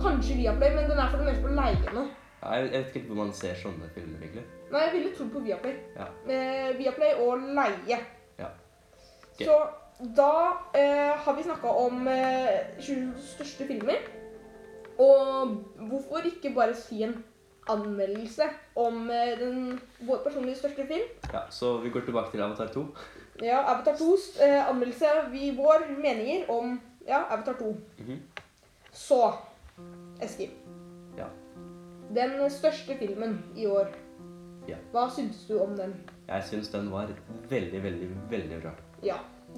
Kanskje 0.00 0.36
Viaplay, 0.36 0.74
men 0.76 0.90
den 0.90 0.98
er 0.98 1.10
for 1.10 1.18
det 1.18 1.26
meste 1.26 1.42
på 1.44 1.54
leie 1.58 1.94
nå. 1.96 2.06
Ja, 2.40 2.54
jeg 2.56 2.70
vet 2.72 2.94
ikke 2.96 3.10
hvor 3.10 3.18
man 3.18 3.34
ser 3.36 3.58
sånne 3.60 3.90
filmer, 3.92 4.22
egentlig. 4.22 4.46
Nei, 4.70 4.84
jeg 4.86 4.92
ville 4.94 5.10
trodd 5.16 5.34
på 5.34 5.42
Viaplay. 5.44 5.74
Ja. 5.98 6.06
Eh, 6.24 6.70
Viaplay 6.78 7.18
og 7.20 7.42
leie. 7.58 7.98
Ja. 8.38 8.48
Okay. 9.34 9.44
Så 9.44 9.58
da 10.16 10.30
eh, 10.72 11.12
har 11.24 11.36
vi 11.36 11.44
snakka 11.44 11.74
om 11.82 12.08
eh, 12.08 12.78
20 12.78 13.12
største 13.34 13.66
filmer. 13.68 14.00
Og 15.00 15.54
hvorfor 15.88 16.26
ikke 16.28 16.52
bare 16.54 16.74
si 16.76 17.02
en 17.06 17.16
anmeldelse 17.70 18.46
om 18.76 19.10
eh, 19.10 19.32
den, 19.40 19.80
vår 20.06 20.22
personlige 20.24 20.58
største 20.58 20.86
film? 20.86 21.08
Ja, 21.32 21.46
Så 21.50 21.78
vi 21.84 21.90
går 21.90 22.04
tilbake 22.08 22.30
til 22.32 22.42
Avatar 22.42 22.72
2. 22.74 22.84
Ja, 23.42 23.62
Avatar 23.72 23.96
2s 24.00 24.42
eh, 24.44 24.68
anmeldelse. 24.68 25.06
Vi, 25.32 25.50
vår 25.56 25.86
meninger 26.02 26.50
om 26.50 26.80
ja, 27.06 27.22
Avatar 27.30 27.56
2. 27.58 27.74
Mhm. 27.98 28.22
Så, 28.92 29.32
Eskil. 30.22 30.50
Ja. 31.16 31.26
Den 32.14 32.50
største 32.50 32.96
filmen 32.98 33.38
i 33.56 33.66
år. 33.66 33.92
Ja. 34.68 34.76
Hva 34.92 35.06
syns 35.14 35.44
du 35.48 35.56
om 35.62 35.76
den? 35.78 35.94
Jeg 36.28 36.44
syns 36.50 36.68
den 36.68 36.90
var 36.92 37.08
veldig, 37.50 37.82
veldig, 37.82 38.10
veldig 38.30 38.60
bra. 38.62 38.74
Ja. 39.02 39.16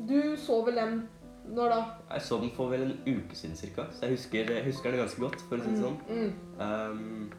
Du 0.09 0.37
så 0.41 0.63
vel 0.65 0.77
den 0.77 1.09
Når 1.45 1.69
da? 1.69 1.85
Jeg 2.15 2.23
så 2.23 2.37
den 2.41 2.51
for 2.57 2.71
vel 2.71 2.83
en 2.83 2.99
uke 3.07 3.37
siden 3.37 3.57
cirka, 3.57 3.89
så 3.91 4.07
jeg 4.07 4.17
husker, 4.17 4.53
jeg 4.55 4.65
husker 4.65 4.91
den 4.91 5.01
ganske 5.01 5.21
godt, 5.21 5.41
for 5.49 5.59
å 5.59 5.65
si 5.65 5.73
det 5.73 5.83
sånn. 5.83 5.99
Mm. 6.09 6.33
Um, 6.63 7.33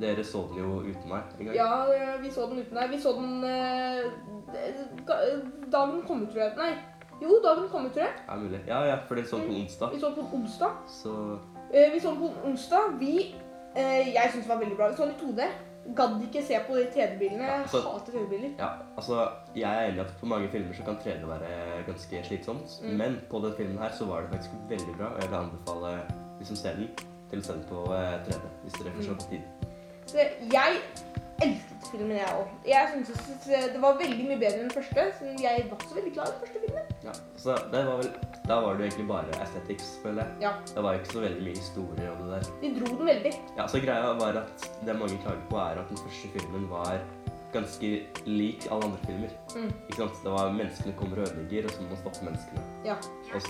dere 0.00 0.24
så 0.24 0.44
den 0.48 0.62
jo 0.62 0.80
uten 0.86 1.10
meg 1.10 1.34
en 1.38 1.50
gang. 1.50 1.56
Ja, 1.56 1.84
ja, 1.92 2.16
vi 2.22 2.30
så 2.32 2.46
den 2.48 2.62
uten 2.62 2.78
deg. 2.78 2.90
Vi 2.94 3.00
så 3.02 3.12
den 3.18 3.44
eh, 3.44 4.08
da 5.72 5.86
den 5.86 6.02
kom 6.06 6.22
ut, 6.24 6.32
tror 6.32 6.44
jeg. 6.46 6.56
Nei. 6.56 6.72
Jo, 7.20 7.36
da 7.44 7.54
den 7.58 7.68
kom 7.68 7.86
ut, 7.86 7.92
tror 7.92 8.06
jeg. 8.06 8.14
Ja, 8.26 8.36
mulig. 8.40 8.60
Ja, 8.66 8.82
ja, 8.88 8.98
for 9.08 9.18
dere 9.18 9.28
så 9.28 9.40
den 9.42 9.50
på 9.50 9.58
onsdag. 9.62 9.94
Vi 9.94 10.00
så 10.00 10.12
den 10.12 10.20
på 10.20 10.36
onsdag. 10.40 10.84
Så 10.88 11.16
Eh, 11.70 11.92
vi 11.94 12.00
så 12.00 12.10
den 12.10 12.18
på 12.18 12.30
onsdag. 12.44 12.98
Vi 12.98 13.34
eh, 13.76 14.14
Jeg 14.14 14.30
syns 14.32 14.44
den 14.46 14.48
var 14.48 14.58
veldig 14.58 14.76
bra. 14.76 14.88
Vi 14.88 14.96
så 14.96 15.06
den 15.06 15.14
i 15.14 15.22
2D. 15.22 15.42
Gadd 15.96 16.22
ikke 16.22 16.42
se 16.46 16.58
på 16.66 16.76
de 16.76 16.84
3D-bilene. 16.94 17.44
Jeg 17.44 17.66
Ja, 17.72 17.78
jeg 17.78 17.82
hater 17.86 18.12
3D-biler. 18.14 18.50
ja, 18.58 18.68
altså 18.96 19.28
Jeg 19.56 19.70
er 19.70 19.88
enig 19.88 19.96
i 19.96 20.00
at 20.00 20.12
på 20.20 20.26
mange 20.26 20.48
filmer 20.52 20.74
så 20.74 20.82
kan 20.84 20.98
3D 21.04 21.26
være 21.26 21.82
ganske 21.86 22.24
slitsomt. 22.24 22.76
Mm. 22.82 22.96
Men 23.00 23.20
på 23.30 23.40
denne 23.42 23.56
filmen 23.56 23.78
her 23.78 23.92
så 23.98 24.04
var 24.06 24.20
det 24.20 24.30
faktisk 24.34 24.50
veldig 24.68 24.94
bra, 24.98 25.06
og 25.14 25.22
jeg 25.22 25.30
vil 25.30 25.36
anbefale 25.36 25.94
de 26.40 26.44
som 26.46 26.56
ser 26.56 26.76
den, 26.78 26.88
til 27.30 27.38
å 27.38 27.42
se 27.42 27.52
den 27.52 27.64
på 27.68 27.84
eh, 27.94 28.16
3D. 28.28 28.46
Hvis 28.64 28.78
dere 28.80 28.94
får 28.96 29.02
se 29.02 29.14
på 29.20 29.30
tid. 29.30 29.69
Så 30.10 30.18
jeg 30.52 30.80
elsket 31.44 31.86
filmen, 31.90 32.16
jeg 32.16 32.32
òg. 32.34 32.48
Jeg 32.68 32.88
syntes 32.92 33.44
det 33.46 33.80
var 33.82 33.98
veldig 34.00 34.24
mye 34.26 34.38
bedre 34.40 34.58
enn 34.58 34.66
den 34.66 34.74
første. 34.74 35.04
Så 35.18 35.30
jeg 35.44 35.66
var 35.70 35.84
så 35.86 35.94
veldig 35.94 36.12
glad 36.16 36.26
i 36.26 36.32
den 36.32 36.40
første 36.42 36.58
filmen. 36.64 36.90
Ja, 37.06 37.14
så 37.40 37.56
det 37.72 37.84
var 37.86 38.02
vel, 38.02 38.10
Da 38.48 38.56
var 38.64 38.74
det 38.74 38.80
jo 38.80 38.86
egentlig 38.88 39.06
bare 39.08 39.38
aesthetics, 39.44 39.88
føler 40.02 40.24
jeg. 40.24 40.32
Ja. 40.48 40.52
Det 40.74 40.82
var 40.82 40.98
ikke 40.98 41.12
så 41.12 41.20
veldig 41.22 41.42
mye 41.46 41.56
historie 41.60 42.10
og 42.10 42.18
det 42.24 42.28
der. 42.34 42.50
De 42.62 42.72
dro 42.80 42.86
den 42.98 43.06
veldig. 43.12 43.32
Ja, 43.56 43.66
så 43.70 43.80
greia 43.84 44.12
var 44.20 44.42
at 44.42 44.68
det 44.86 44.98
mange 44.98 45.18
klager 45.22 45.44
på, 45.50 45.56
er 45.62 45.80
at 45.84 45.88
den 45.92 46.02
første 46.02 46.28
filmen 46.34 46.66
var 46.70 46.98
ganske 47.54 47.88
lik 48.26 48.66
alle 48.70 48.84
andre 48.90 48.98
filmer. 49.06 49.30
Mm. 49.54 49.70
Ikke 49.88 50.00
sant? 50.02 50.18
Det 50.24 50.32
var 50.34 50.52
menneskene 50.54 50.96
kommer 50.98 51.22
og 51.22 51.28
ødelegger, 51.28 51.64
og 51.64 51.70
så 51.70 51.82
må 51.82 51.88
man 51.94 52.02
stoppe 52.02 52.26
menneskene. 52.26 52.62
Ja. 52.84 52.96
Og 53.34 53.40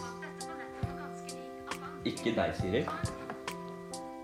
ikke 2.04 2.36
deg, 2.36 2.54
Siri. 2.60 2.84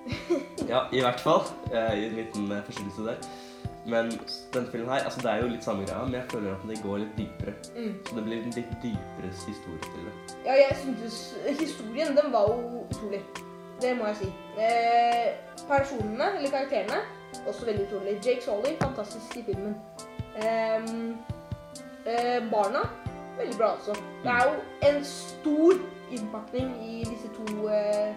Ja, 0.73 0.81
i 0.93 1.01
hvert 1.01 1.21
fall. 1.21 1.43
eh, 1.73 1.93
I 1.99 2.05
en 2.07 2.17
liten 2.21 2.53
eh, 2.53 2.63
forstyrrelse 2.67 3.05
der. 3.07 3.17
Men 3.87 4.09
s- 4.27 4.47
den 4.55 4.67
filmen 4.67 4.89
her, 4.91 5.05
altså 5.07 5.21
det 5.23 5.31
er 5.31 5.43
jo 5.43 5.49
litt 5.53 5.65
samme 5.65 5.85
greia, 5.87 6.05
men 6.05 6.15
jeg 6.15 6.25
føler 6.31 6.55
at 6.57 6.65
det 6.69 6.79
går 6.83 6.97
litt 7.05 7.13
dypere. 7.19 7.53
Mm. 7.77 7.93
Så 8.09 8.17
det 8.17 8.25
blir 8.27 8.41
en 8.43 8.51
litt 8.57 8.73
dypere 8.83 9.31
historie 9.31 9.79
til 9.85 10.09
det. 10.09 10.15
Ja, 10.47 10.57
jeg 10.63 10.77
syntes 10.83 11.19
historien, 11.61 12.17
den 12.19 12.33
var 12.33 12.49
jo 12.51 12.83
utrolig. 12.91 13.23
Det 13.83 13.93
må 13.99 14.07
jeg 14.11 14.17
si. 14.25 14.31
Eh, 14.59 15.37
personene, 15.69 16.31
eller 16.39 16.51
karakterene, 16.51 16.99
også 17.47 17.67
veldig 17.69 17.87
utrolig. 17.87 18.17
Jake 18.27 18.43
Solly, 18.43 18.75
fantastisk 18.83 19.37
i 19.37 19.43
filmen. 19.53 19.77
Ehm, 20.43 21.17
eh, 22.07 22.41
barna, 22.51 22.83
veldig 23.39 23.57
bra 23.59 23.67
også. 23.77 23.95
Det 24.25 24.31
er 24.33 24.49
jo 24.51 24.57
en 24.91 25.05
stor 25.05 25.73
innpakning 26.11 26.73
i 26.89 27.05
disse 27.05 27.29
to 27.37 27.69
eh, 27.69 28.15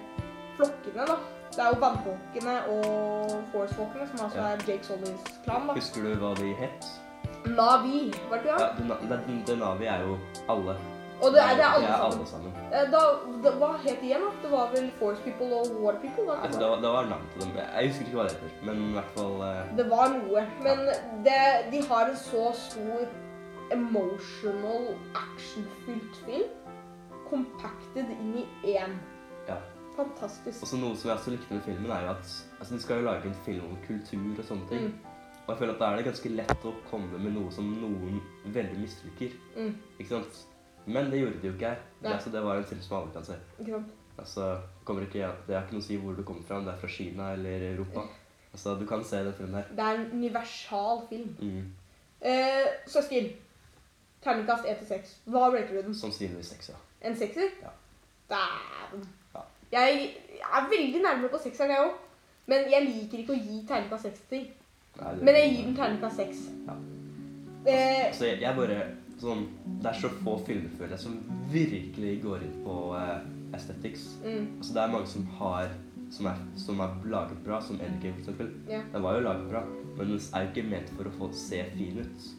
flokkene, 0.58 1.06
da. 1.12 1.18
Det 1.56 1.60
er 1.66 1.70
jo 1.74 1.80
vannfolkene 1.82 2.56
og 2.74 3.32
forcefolkene, 3.54 4.08
som 4.12 4.26
altså 4.26 4.40
Ja. 4.40 4.48
er 4.54 4.58
Jake 4.68 4.84
Sollys 4.86 5.24
klan, 5.46 5.68
da. 5.68 5.74
Husker 5.74 6.02
du 6.02 6.16
hva 6.22 6.34
de 6.38 6.54
het? 6.54 6.86
Navi, 7.46 8.14
var 8.30 8.38
det 8.38 8.46
ikke 8.46 8.62
Ja, 8.62 8.70
det? 9.48 9.58
Navi 9.60 9.86
er 9.86 10.00
jo 10.08 10.18
alle. 10.50 10.76
Og 11.22 11.32
det 11.34 11.42
er, 11.44 11.50
det 11.60 11.64
er 11.66 11.74
alle 11.76 11.88
Det 11.88 11.96
sammen. 11.98 12.18
alle 12.18 12.28
sammen. 12.28 12.52
Eh, 12.74 12.86
Da, 12.92 13.00
da, 13.44 13.50
hva 13.60 13.70
het 13.84 13.98
de 14.02 14.06
igjen, 14.08 14.22
da? 14.24 14.30
Det 14.44 14.52
var 14.52 14.70
vel 14.76 14.92
Force 15.00 15.22
People 15.24 15.50
og 15.60 15.66
War 15.84 15.94
People? 16.04 16.24
da? 16.28 16.32
det 16.36 16.44
Altså, 16.44 16.60
det, 16.60 16.66
det? 16.66 16.70
var, 16.70 16.76
det 16.86 16.90
var 16.98 17.04
navn 17.10 17.26
til 17.34 17.42
dem. 17.42 17.52
Jeg 17.58 17.88
husker 17.88 18.06
ikke 18.06 18.18
hva 18.20 18.24
det 18.24 18.32
heter, 18.32 18.66
men 18.66 18.76
i 18.90 18.94
hvert 18.94 19.12
fall 19.18 19.36
uh... 19.42 19.78
det 19.78 19.86
var 19.90 20.08
noe. 20.16 20.46
Men 20.68 20.78
det, 21.26 21.42
de 21.72 21.80
har 21.90 22.06
en 22.10 22.16
så 22.16 22.46
stor 22.54 23.04
emotional, 23.72 24.86
actionfylt 25.16 26.16
film. 26.26 26.50
Compacted 27.30 28.10
inn 28.20 28.38
i 28.38 28.46
én. 28.78 28.96
Fantastisk. 30.00 30.64
Også 30.64 30.80
noe 30.80 30.96
som 30.96 31.10
jeg 31.10 31.18
også 31.18 31.32
likte 31.34 31.54
med 31.54 31.64
filmen, 31.66 31.92
er 31.92 32.06
jo 32.06 32.12
at 32.14 32.36
altså, 32.60 32.74
de 32.76 32.82
skal 32.82 33.02
jo 33.02 33.08
lage 33.10 33.28
en 33.28 33.40
film 33.46 33.66
om 33.68 33.78
kultur 33.88 34.38
og 34.38 34.46
sånne 34.48 34.70
ting. 34.70 34.86
Mm. 34.88 35.18
Og 35.42 35.50
jeg 35.52 35.60
føler 35.60 35.74
at 35.74 35.82
da 35.82 35.90
er 35.90 36.00
det 36.00 36.06
ganske 36.08 36.30
lett 36.30 36.66
å 36.70 36.72
komme 36.92 37.20
med 37.20 37.34
noe 37.36 37.52
som 37.52 37.68
noen 37.82 38.20
veldig 38.46 38.80
misliker. 38.80 39.36
Mm. 39.58 39.74
Ikke 39.98 40.10
sant? 40.14 40.44
Men 40.86 41.10
det 41.12 41.20
gjorde 41.20 41.42
de 41.42 41.50
jo 41.50 41.56
ikke 41.58 41.74
her. 41.74 41.84
Nei. 42.04 42.14
Altså, 42.14 42.32
det 42.34 42.44
var 42.46 42.62
en 42.62 42.70
film 42.70 42.82
som 42.86 42.98
alle 43.00 43.12
kan 43.18 43.28
se. 43.28 43.36
Ikke 43.58 43.74
sant? 43.76 43.92
Altså, 44.20 44.48
kommer 44.88 45.08
ikke, 45.08 45.32
det 45.48 45.56
er 45.56 45.66
ikke 45.66 45.78
noe 45.78 45.84
å 45.84 45.88
si 45.90 46.00
hvor 46.00 46.16
du 46.16 46.24
kommer 46.28 46.48
fra, 46.48 46.62
om 46.62 46.68
det 46.68 46.74
er 46.74 46.82
fra 46.82 46.92
Kina 46.96 47.34
eller 47.36 47.70
Europa. 47.74 48.08
Altså, 48.50 48.72
du 48.80 48.86
kan 48.90 49.04
se 49.06 49.20
den 49.22 49.34
filmen 49.38 49.60
her. 49.60 49.68
Det 49.78 49.84
er 49.86 50.00
en 50.00 50.08
universal 50.12 51.04
film. 51.06 51.36
Mm. 51.38 51.68
Eh, 52.26 52.66
Søsken. 52.90 53.28
Terningkast 54.24 54.66
1 54.66 54.80
til 54.80 54.88
6. 54.88 55.12
Hva 55.30 55.44
rater 55.54 55.76
du 55.76 55.84
den? 55.86 55.94
Sannsynligvis 55.94 56.50
6, 56.56 56.72
ja. 56.72 56.80
En 57.06 57.18
sekser? 57.20 57.54
Ja. 57.62 57.70
Dæven. 58.34 59.06
Jeg 59.72 60.10
er 60.40 60.70
veldig 60.72 61.02
nærme 61.04 61.30
på 61.30 61.38
sekseren, 61.44 61.72
jeg 61.72 61.80
òg. 61.80 61.98
Men 62.50 62.70
jeg 62.72 62.86
liker 62.88 63.18
ikke 63.22 63.36
å 63.36 63.42
gi 63.44 63.60
terningkast 63.70 64.04
seks 64.08 64.20
til. 64.30 64.48
Nei, 65.02 65.12
det- 65.16 65.24
Men 65.24 65.36
jeg 65.36 65.52
gir 65.56 65.66
den 65.66 65.76
terningkast 65.76 66.16
seks. 66.16 66.38
Ja. 66.68 66.74
Eh, 67.68 68.14
Så 68.14 68.26
jeg, 68.26 68.42
jeg 68.42 68.56
bare 68.56 68.96
sånn 69.20 69.48
Det 69.82 69.86
er 69.86 69.94
så 70.00 70.10
få 70.24 70.38
filmer, 70.46 70.70
føler 70.78 70.90
jeg, 70.96 71.00
som 71.00 71.20
virkelig 71.52 72.22
går 72.24 72.42
inn 72.42 72.64
på 72.64 72.96
eh, 72.96 73.20
aesthetics. 73.54 74.08
mm, 74.24 74.58
Altså, 74.58 74.74
det 74.74 74.82
er 74.84 74.88
mange 74.92 75.08
som 75.08 75.26
har 75.26 75.70
som 76.12 76.26
er, 76.26 76.36
som 76.58 76.80
er 76.80 76.90
laget 77.06 77.38
bra, 77.46 77.60
som 77.62 77.76
Endgame 77.80 78.14
for 78.16 78.22
eksempel. 78.32 78.50
ja. 78.68 78.82
Den 78.94 79.04
var 79.04 79.14
jo 79.14 79.20
laget 79.20 79.50
bra, 79.50 79.64
men 79.98 80.08
den 80.08 80.20
er 80.34 80.42
jo 80.42 80.48
ikke 80.56 80.70
ment 80.70 80.90
for 80.90 81.04
å 81.04 81.12
få 81.12 81.34
se 81.36 81.64
fin 81.78 82.00
ut. 82.00 82.30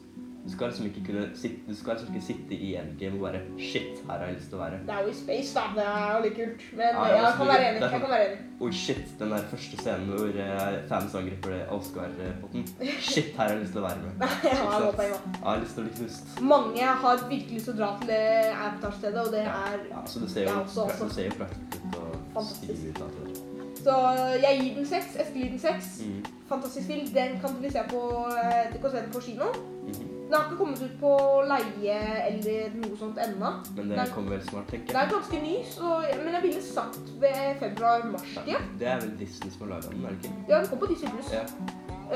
Du 0.43 0.49
skal 0.51 0.67
liksom 0.71 0.85
ikke 0.89 1.01
kunne 1.05 1.23
sitte, 1.37 1.59
du 1.67 1.75
skal 1.77 1.93
liksom 1.95 2.15
ikke 2.15 2.25
sitte 2.25 2.55
i 2.55 2.69
Endgame 2.75 3.13
og 3.19 3.21
bare 3.27 3.41
Shit, 3.61 3.99
her 4.07 4.17
har 4.17 4.25
jeg 4.25 4.35
lyst 4.39 4.47
til 4.49 4.57
å 4.57 4.61
være. 4.63 4.79
Det 4.87 4.93
er 4.95 5.01
jo 5.05 5.11
i 5.11 5.17
space, 5.19 5.51
da. 5.53 5.65
Det 5.75 5.83
er 5.85 6.15
jo 6.15 6.21
litt 6.23 6.37
kult. 6.39 6.63
Men 6.79 6.95
Ja, 6.97 7.03
jeg 7.15 7.33
kan 7.37 7.47
være 7.51 7.67
enig. 7.67 7.81
Jeg 7.83 8.01
kan 8.01 8.09
være 8.09 8.25
enig. 8.31 8.39
Oh 8.61 8.71
shit, 8.71 9.03
den 9.19 9.31
der 9.35 9.45
første 9.51 9.77
scenen 9.81 10.09
hvor 10.09 10.33
uh, 10.37 10.79
fans 10.89 11.15
angriper 11.19 11.53
Oscar-potten. 11.77 12.65
Shit, 12.99 13.29
her 13.37 13.43
har 13.43 13.53
jeg 13.53 13.59
lyst 13.61 13.75
til 13.77 13.81
å 13.81 13.85
være 13.85 14.01
med. 14.01 14.25
Jeg 14.49 14.57
har? 14.63 14.89
Jeg 15.01 15.45
har 15.45 15.61
lyst 15.61 15.77
til 15.77 15.83
å 15.83 15.87
bli 15.87 15.93
knust. 15.99 16.33
Mange 16.53 16.89
har 17.05 17.23
virkelig 17.29 17.59
lyst 17.59 17.69
til 17.69 17.73
å 17.75 17.79
dra 17.83 17.91
til 18.01 18.11
det 18.13 18.21
Avatar-stedet, 18.55 19.21
og 19.25 19.31
det 19.37 19.43
er 19.45 19.79
Ja, 19.91 20.03
så 20.05 20.19
det 20.25 20.29
ser 20.33 20.49
jo, 20.49 20.57
også- 20.63 20.87
også. 20.89 21.03
det 21.05 21.13
ser 21.19 21.29
jo 21.29 21.37
praktisk 21.37 21.85
ut 21.85 21.97
og 22.01 22.15
Fantastisk. 22.33 22.87
ut. 22.89 23.01
av 23.01 23.09
det. 23.17 23.37
Så 23.81 23.93
jeg 24.41 24.61
gir 24.61 24.73
den 24.75 24.85
seks. 24.85 25.15
Eskil 25.21 25.41
gir 25.41 25.49
den 25.55 25.59
seks. 25.59 26.01
Mm. 26.05 26.25
Fantastisk 26.49 26.87
film. 26.87 27.07
Den 27.13 27.39
kan 27.41 27.61
du 27.61 27.69
se 27.69 27.81
på, 27.89 28.01
eh, 28.29 29.05
på 29.13 29.21
kino. 29.21 29.45
Mhm. 29.85 30.10
Den 30.31 30.39
har 30.39 30.45
ikke 30.47 30.57
kommet 30.57 30.81
ut 30.81 30.93
på 30.99 31.09
leie 31.43 31.95
eller 32.23 32.75
noe 32.79 32.95
sånt 32.95 33.17
ennå. 33.19 33.49
Men 33.75 33.89
det 33.91 33.97
Nei. 33.97 34.05
kommer 34.15 34.37
vel 34.37 34.43
snart, 34.45 34.69
tenker 34.71 34.87
Den 34.87 34.95
Det 34.95 35.01
er 35.01 35.09
ganske 35.11 35.39
ny, 35.43 35.55
så, 35.67 35.89
men 36.23 36.37
jeg 36.37 36.43
ville 36.45 36.61
sagt 36.63 37.09
ved 37.19 37.39
februar-mars-tida. 37.59 38.45
Ja, 38.47 38.61
det 38.79 38.87
er 38.87 39.01
vel 39.01 39.11
Disney 39.19 39.51
som 39.51 39.65
har 39.65 39.73
laga 39.73 39.91
den, 39.91 40.05
er 40.05 40.15
det 40.15 40.21
ikke? 40.21 40.31
Ja, 40.47 40.61
den 40.61 40.69
kom 40.69 40.79
på 40.85 40.89
Disney 40.93 41.11
Pluss. 41.11 41.33
Ja. 41.35 41.43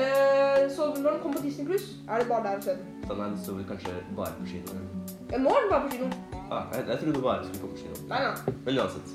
Uh, 0.00 0.62
så 0.76 0.88
når 1.02 1.10
den 1.10 1.20
kommer 1.20 1.36
på 1.36 1.42
Disney 1.42 1.66
Pluss, 1.66 1.84
er 2.08 2.24
det 2.24 2.28
bare 2.32 2.42
der 2.48 2.62
å 2.62 2.64
se 2.64 2.78
den. 2.78 2.96
Den 3.10 3.20
er 3.26 3.36
så 3.44 3.58
vel 3.58 3.68
kanskje 3.68 3.92
bare 4.16 4.32
på 4.38 4.48
kino. 4.54 4.80
Ja, 5.34 5.42
nå 5.44 5.52
er 5.52 5.66
den 5.66 5.70
bare 5.74 5.84
på 5.84 5.92
kino. 5.98 6.10
Ah, 6.46 6.64
jeg, 6.72 6.88
jeg 6.88 6.98
trodde 7.04 7.22
bare 7.28 7.44
skulle 7.44 7.62
komme 7.66 7.76
på 7.76 7.84
kino. 7.84 8.00
Nei, 8.14 8.22
nei. 8.24 8.56
Men 8.64 8.80
uansett. 8.80 9.14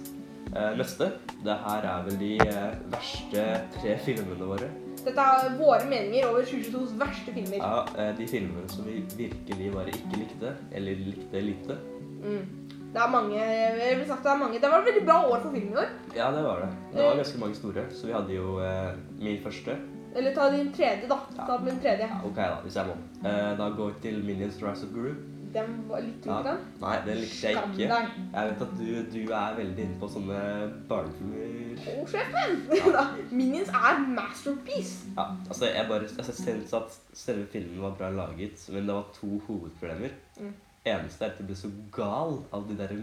Uh, 0.52 0.72
neste. 0.78 1.10
Det 1.42 1.58
her 1.66 1.90
er 1.96 2.08
vel 2.12 2.22
de 2.22 2.32
uh, 2.46 2.72
verste 2.94 3.50
tre 3.80 3.98
filmene 4.06 4.54
våre. 4.54 4.70
Dette 5.06 5.24
er 5.26 5.56
våre 5.58 5.86
meninger 5.90 6.28
over 6.30 6.46
2022s 6.46 6.92
verste 7.00 7.34
filmer. 7.34 7.58
Ja, 7.58 7.86
eh, 7.98 8.12
De 8.18 8.28
filmene 8.30 8.70
som 8.70 8.86
vi 8.86 9.00
virkelig 9.18 9.72
bare 9.74 9.94
ikke 9.96 10.20
likte, 10.20 10.56
eller 10.72 11.06
likte 11.08 11.42
lite. 11.42 11.78
Mm. 12.22 12.44
Det 12.92 13.00
er 13.00 13.08
mange, 13.08 13.38
jeg 13.40 13.98
vil 13.98 14.08
sagt 14.08 14.26
det 14.26 14.32
er 14.34 14.38
mange. 14.42 14.60
Det 14.60 14.70
var 14.70 14.82
et 14.84 14.90
veldig 14.90 15.06
bra 15.08 15.18
år 15.32 15.40
for 15.46 15.56
film 15.56 15.72
i 15.72 15.78
år. 15.80 15.90
Ja, 16.16 16.28
det 16.36 16.44
var 16.44 16.66
det. 16.66 16.70
Det 16.94 17.06
var 17.06 17.16
ganske 17.22 17.40
mange 17.40 17.56
store. 17.56 17.86
Så 17.96 18.08
vi 18.10 18.14
hadde 18.14 18.36
jo 18.36 18.60
eh, 18.60 18.94
min 19.22 19.40
første. 19.44 19.78
Eller 20.16 20.34
ta 20.36 20.50
din 20.52 20.74
tredje, 20.76 21.08
da. 21.08 21.18
Ta 21.38 21.58
min 21.64 21.80
tredje. 21.80 22.10
Ja, 22.12 22.20
ok, 22.28 22.36
da, 22.36 22.58
hvis 22.66 22.76
jeg 22.76 22.90
må. 22.90 22.98
Eh, 23.24 23.52
da 23.58 23.70
går 23.78 23.94
vi 23.94 24.02
til 24.10 24.24
Minions 24.28 24.60
Rise 24.60 24.90
of 24.90 24.92
Guru. 24.94 25.14
Den 25.54 25.74
var 25.90 26.02
litt 26.06 26.26
Ja. 26.26 26.38
den. 26.46 26.58
Nei, 26.80 26.96
den 27.06 27.18
likte 27.22 27.48
jeg 27.50 27.56
Skam 27.58 27.72
ikke. 27.74 27.88
deg. 27.92 28.10
Jeg 28.34 28.50
vet 28.52 28.62
at 28.66 28.74
du, 28.78 29.04
du 29.12 29.34
er 29.34 29.56
veldig 29.58 29.84
inne 29.86 30.00
på 30.00 30.10
sånne 30.14 30.40
barnefilmer. 30.88 31.46
Å, 31.92 32.08
sjefen! 32.08 32.58
Ja. 32.96 33.06
Minions 33.32 33.70
er 33.70 34.00
masterpiece. 34.16 35.12
Ja, 35.18 35.26
altså 35.48 35.66
jeg 35.72 35.88
bare 35.90 36.08
altså, 36.08 36.32
jeg 36.32 36.40
synes 36.42 36.74
at 36.80 36.98
selve 37.14 37.46
filmen 37.52 37.82
var 37.84 37.96
bra 38.00 38.10
laget, 38.16 38.64
men 38.72 38.88
det 38.88 38.96
var 38.96 39.08
to 39.16 39.40
hovedproblemer. 39.48 40.16
Mm. 40.40 40.54
Eneste 40.86 41.26
er 41.26 41.34
at 41.34 41.38
det 41.38 41.46
ble 41.46 41.56
så 41.60 41.70
gal 41.94 42.40
av 42.54 42.68
de 42.70 42.78
der. 42.80 42.96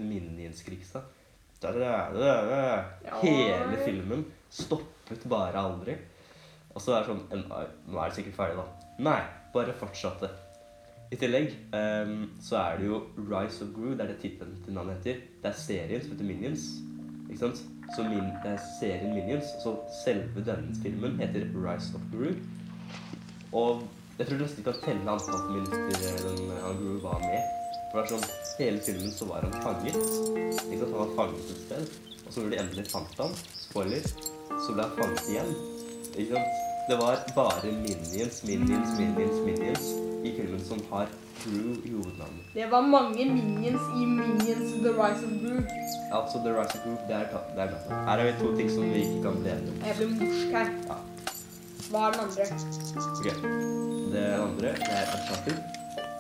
Ja. 3.05 3.21
Hele 3.23 3.79
filmen 3.85 4.25
stoppet 4.51 5.25
bare 5.29 5.59
aldri. 5.61 5.97
Og 6.75 6.81
så 6.83 6.95
er 6.95 7.03
det 7.03 7.11
sånn 7.11 7.45
Nå 7.89 7.99
er 7.99 8.11
det 8.13 8.17
sikkert 8.19 8.37
ferdig, 8.37 8.57
da. 8.61 8.67
Nei, 9.03 9.21
bare 9.55 9.75
fortsatte. 9.79 10.29
I 11.09 11.17
tillegg 11.17 11.55
um, 11.73 12.27
så 12.45 12.59
er 12.61 12.81
det 12.81 12.89
jo 12.91 13.01
Rise 13.31 13.65
of 13.65 13.73
Gru. 13.73 13.93
Det 13.97 14.05
er 14.05 14.11
det 14.13 14.19
tittelen 14.21 14.57
til 14.65 14.75
navnet 14.77 14.99
heter. 14.99 15.23
Det 15.43 15.51
er 15.51 15.57
serien 15.57 16.03
som 16.05 16.13
heter 16.13 16.29
Minions. 16.29 16.65
Ikke 17.29 17.41
sant? 17.47 17.63
Så 17.97 18.05
min, 18.05 18.27
det 18.43 18.51
er 18.53 18.65
serien 18.77 19.15
Minions. 19.17 19.55
Så 19.63 19.73
selve 20.03 20.45
denne 20.45 20.75
filmen 20.83 21.17
heter 21.21 21.47
Rise 21.55 21.97
of 21.97 22.05
Gru. 22.13 22.35
Og 23.57 23.87
jeg 24.19 24.27
tror 24.27 24.43
nesten 24.43 24.61
ikke 24.61 24.75
kan 24.75 24.83
telle 24.85 25.15
antall 25.15 25.47
minutter 25.55 26.27
den, 26.27 26.51
han 26.65 26.83
Gru 26.83 26.99
var 27.07 27.23
med. 27.25 27.55
For 27.89 28.03
det 28.03 28.05
er 28.05 28.13
sånn, 28.13 28.29
Hele 28.59 28.81
filmen 28.83 29.13
så 29.15 29.29
var 29.29 29.45
han 29.47 29.55
fanget. 29.63 29.97
Ikke 29.97 30.81
sant? 30.83 30.91
Han 30.91 30.99
var 30.99 31.15
fanget 31.21 31.53
et 31.55 31.63
sted. 31.63 31.95
Og 32.27 32.35
så 32.35 32.43
når 32.43 32.53
de 32.53 32.59
endelig 32.65 32.85
fant 32.91 33.23
ham, 33.23 33.39
spoiler, 33.55 34.11
så 34.51 34.75
ble 34.75 34.85
han 34.85 34.99
fanget 34.99 35.33
igjen. 35.33 35.55
Ikke 36.19 36.29
sant? 36.35 36.61
Det 36.91 37.01
var 37.01 37.25
bare 37.37 37.73
minions, 37.79 38.43
minions, 38.49 38.93
minions, 38.99 39.41
minions 39.47 40.08
i 40.25 40.35
filmen 40.37 40.61
som 40.65 40.81
har 40.91 41.07
Gru 41.45 41.75
i 41.85 41.91
hovednavnet. 41.93 42.47
Det 42.55 42.67
var 42.67 42.83
mange 42.83 43.25
minions 43.25 43.83
i 43.95 44.07
Minions 44.07 44.73
The 44.83 44.91
Rise 44.91 45.27
of 45.27 45.35
Gru. 45.43 45.61
Altså 46.13 46.41
The 46.45 46.53
Rise 46.61 46.79
of 46.79 46.85
Group, 46.85 46.99
det 47.09 47.15
er 47.15 47.27
det 47.55 47.63
er 47.63 47.71
tatt. 47.71 47.91
Her 47.91 48.17
har 48.17 48.25
vi 48.27 48.33
to 48.41 48.57
ting 48.57 48.71
som 48.71 48.83
vi 48.83 49.05
ikke 49.05 49.23
kan 49.23 49.39
bli 49.43 49.53
enige 49.55 49.71
om. 49.75 49.79
Jeg 49.87 49.97
ble 50.01 50.09
morsk 50.17 50.57
her. 50.57 50.73
Ja. 50.89 50.99
Hva 51.91 52.03
er 52.09 52.17
den 52.17 52.21
andre? 52.27 52.43
Ok. 53.15 53.27
Det 54.13 54.25
andre 54.47 54.75
det 54.83 54.91
er 54.99 55.15
Uncharted. 55.15 55.63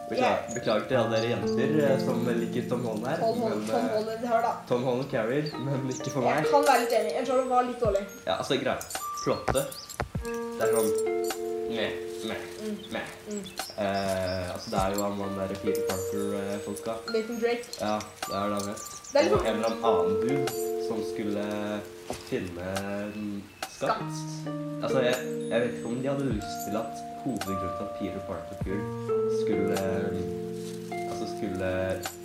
Beklager, 0.08 0.38
beklager 0.54 0.86
til 0.88 0.96
alle 0.96 1.16
dere 1.16 1.30
jenter 1.34 1.74
eh, 1.84 1.98
som 2.00 2.22
liker 2.38 2.70
Tom 2.70 2.86
Holland 2.86 3.10
her. 3.10 3.18
Tom 3.20 3.42
Holland, 3.42 3.60
men, 3.60 3.68
Tom 3.68 3.84
eh, 3.84 3.92
Holland, 3.98 4.26
her 4.30 4.46
da. 4.46 4.54
Tom 4.70 4.88
Holland 4.88 5.10
carrier, 5.10 5.52
men 5.66 5.92
ikke 5.92 6.14
for 6.14 6.24
meg. 6.24 6.38
Jeg 6.38 6.52
kan 6.54 6.66
være 6.70 6.86
litt 6.86 6.98
enig. 7.02 7.14
Uncharted 7.20 7.52
var 7.52 7.68
litt 7.68 7.86
dårlig. 7.86 8.06
Ja, 8.24 8.38
altså, 8.38 8.62
greit. 8.62 9.00
Plottet. 9.24 9.78
Det 10.24 10.64
er 10.64 10.76
sånn 10.78 11.17
Meh, 11.78 11.92
meh, 12.26 12.38
meh. 12.92 13.08
Eh, 13.78 14.52
altså, 14.54 14.70
det 14.70 14.78
er 14.78 14.94
jo 14.94 15.02
han 15.02 15.36
der 15.38 15.54
Peter 15.62 15.82
Parker-folka. 15.90 16.92
Nathan 17.14 17.36
Drake. 17.42 17.64
Ja, 17.80 17.98
det 18.28 18.34
er 18.38 18.46
det 18.48 18.56
han 18.58 18.68
het. 18.68 18.82
Det 19.12 19.32
Og 19.32 19.46
en 19.46 19.54
eller 19.54 19.76
annen 19.90 20.16
dude 20.22 20.48
som 20.88 20.98
skulle 21.12 21.44
finne 22.30 22.64
en 23.04 23.44
skatt. 23.76 24.02
Altså, 24.82 25.00
jeg, 25.06 25.14
jeg 25.50 25.60
vet 25.60 25.76
ikke 25.76 25.92
om 25.92 26.00
de 26.02 26.08
hadde 26.08 26.26
lyst 26.32 26.56
til 26.66 26.78
at 26.80 27.02
hovedgrunnen 27.24 27.76
til 27.76 27.84
at 27.84 27.92
Peter 28.00 28.22
Parker 28.26 28.78
skulle 29.42 29.78
Altså 31.10 31.26
skulle 31.36 31.70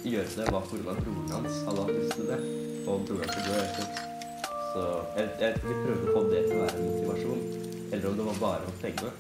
gjøre 0.04 0.32
det, 0.38 0.48
var 0.56 0.66
pga. 0.72 0.96
broren 1.04 1.30
hans 1.36 1.60
hadde 1.68 1.86
hatt 1.86 2.00
lyst 2.00 2.16
til 2.18 2.32
det. 2.32 2.40
Og 2.88 3.06
broren 3.06 3.30
hans 3.30 3.36
ble 3.36 3.54
død. 3.54 4.02
Så 4.74 4.88
jeg, 5.18 5.30
jeg 5.42 5.62
de 5.62 5.78
prøvde 5.84 6.10
å 6.10 6.18
få 6.18 6.26
det 6.34 6.42
til 6.48 6.58
å 6.58 6.64
være 6.64 6.82
en 6.82 6.90
motivasjon. 6.90 7.46
Eller 7.92 8.10
om 8.10 8.18
det 8.18 8.28
var 8.32 8.42
bare 8.48 8.72
om 8.72 8.82
pengene. 8.82 9.14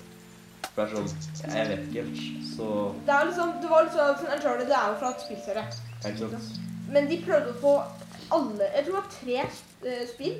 For 0.75 0.85
det 0.85 0.91
er 0.91 0.95
sånn 0.95 1.53
Jeg 1.55 1.67
vet 1.69 1.83
ikke 1.87 2.03
helt. 2.03 2.45
Så 2.49 2.67
Det 3.05 3.13
er 3.15 3.25
liksom, 3.29 3.51
det 3.61 3.69
var 3.69 3.83
liksom 3.87 4.15
sånn 4.21 4.31
Uncharted 4.37 4.67
det 4.71 4.77
er 4.79 4.87
jo 4.89 4.95
fra 5.01 5.09
et 5.13 5.21
spillserie. 5.25 5.65
Ikke 6.03 6.17
sant? 6.17 6.61
Men 6.93 7.07
de 7.09 7.17
prøvde 7.25 7.53
å 7.53 7.59
få 7.61 7.73
alle 8.33 8.67
Jeg 8.73 8.85
tror 8.85 8.93
det 8.93 8.99
var 8.99 9.09
tre 9.13 9.37
eh, 9.91 10.05
spill 10.09 10.35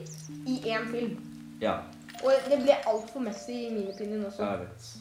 i 0.50 0.60
én 0.74 0.88
film. 0.92 1.18
Ja, 1.62 1.76
Og 2.24 2.32
det 2.50 2.62
ble 2.64 2.76
altfor 2.88 3.20
messy 3.22 3.68
i 3.68 3.70
min 3.74 3.88
opinion 3.94 4.26
også. 4.26 4.44
jeg 4.50 4.60
vet. 4.60 4.94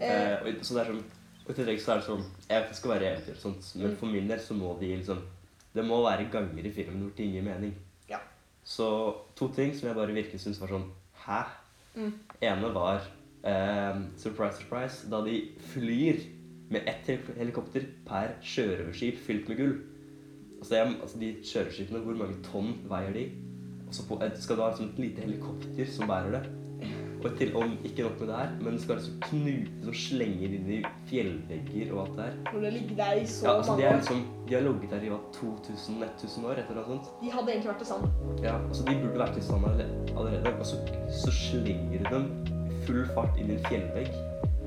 Eh, 0.00 0.10
Eh, 0.10 0.40
og, 0.42 0.64
så 0.66 0.74
det 0.74 0.80
er 0.82 0.88
sånn, 0.90 1.04
og 1.44 1.50
i 1.50 1.54
tillegg 1.54 1.80
så 1.80 1.92
er 1.92 2.00
det 2.00 2.06
sånn 2.08 2.24
Jeg 2.48 2.60
vet 2.60 2.68
det 2.68 2.76
skal 2.76 2.90
være 2.90 3.10
eventyr, 3.12 3.36
sånt, 3.38 3.68
men 3.76 3.90
Mm. 3.92 3.96
for 4.00 4.06
min 4.06 4.28
del 4.28 4.38
så 4.40 4.54
må 4.58 4.72
de 4.80 4.96
liksom 4.96 5.20
Det 5.74 5.84
må 5.84 6.02
være 6.02 6.30
ganger 6.32 6.66
i 6.66 6.70
filmen 6.70 7.00
hvor 7.02 7.16
ting 7.16 7.30
gir 7.32 7.42
mening. 7.42 7.74
Ja. 8.08 8.18
Så 8.64 9.14
to 9.36 9.48
ting 9.48 9.72
som 9.74 9.88
jeg 9.88 9.94
bare 9.96 10.12
virkelig 10.14 10.40
syns 10.40 10.58
var 10.60 10.68
sånn 10.68 10.90
Hæ? 11.26 11.44
Mm. 11.96 12.12
ene 12.42 12.72
var 12.74 13.00
eh, 13.44 14.00
surprise, 14.20 14.62
surprise, 14.62 15.10
da 15.10 15.20
de 15.26 15.38
flyr 15.72 16.24
med 16.74 16.88
ett 16.88 17.10
helikopter 17.38 17.86
per 18.08 18.36
sjørøverskip 18.42 19.20
fylt 19.26 19.48
med 19.48 19.60
gull. 19.60 19.74
Altså, 20.58 20.74
jeg, 20.78 20.96
altså 21.02 21.20
De 21.20 21.30
sjørøverskipene, 21.44 22.04
hvor 22.06 22.20
mange 22.24 22.42
tonn 22.46 22.74
veier 22.90 23.12
de? 23.14 23.24
Og 23.88 23.94
så 23.94 24.06
på, 24.08 24.20
skal 24.40 24.56
du 24.56 24.62
ha 24.64 24.70
et 24.72 24.80
sånt 24.80 24.98
lite 24.98 25.26
helikopter 25.26 25.90
som 25.92 26.08
bærer 26.08 26.38
det. 26.38 26.44
Og 27.24 27.30
til, 27.38 27.54
om 27.56 27.70
ikke 27.84 28.02
nok 28.04 28.18
med 28.20 28.28
det 28.28 28.36
her, 28.36 28.50
men 28.60 28.74
du 28.74 28.80
skal 28.82 28.98
altså 28.98 29.12
knute 29.22 29.88
og 29.88 29.94
slenge 29.96 30.48
inn 30.58 30.66
i 30.76 30.80
fjellvegger 31.08 31.92
og 31.94 32.00
alt 32.02 32.18
det 32.18 32.26
her. 32.26 32.34
Hvor 32.50 32.64
det 32.66 32.72
ligger 32.74 32.98
der 32.98 33.20
i 33.20 33.22
så 33.26 33.46
Ja, 33.46 33.54
altså, 33.56 33.72
de, 33.72 33.76
mange 33.78 33.88
år. 33.88 33.96
liksom, 34.00 34.18
de 34.48 34.54
har 34.54 34.66
ligget 34.66 34.90
der 34.90 35.06
i 35.06 35.12
2000-1000 35.38 36.48
år 36.50 36.60
etter 36.60 36.76
noe 36.76 36.84
sånt. 36.90 37.08
De 37.22 37.30
hadde 37.32 37.54
egentlig 37.54 37.70
vært 37.70 37.80
det 37.84 37.88
samme. 37.88 38.10
Ja, 38.44 38.58
altså 38.58 38.84
De 38.90 38.96
burde 39.00 39.22
vært 39.22 39.40
i 39.40 39.46
sand 39.46 39.64
allerede. 39.70 40.52
Og 40.58 40.66
så, 40.68 40.82
så 41.22 41.32
slenger 41.38 42.04
du 42.04 42.10
dem 42.12 42.28
i 42.44 42.63
full 42.86 43.04
fart 43.16 43.38
inn 43.40 43.50
i 43.52 43.56
en 43.58 43.64
fjellvegg 43.68 44.10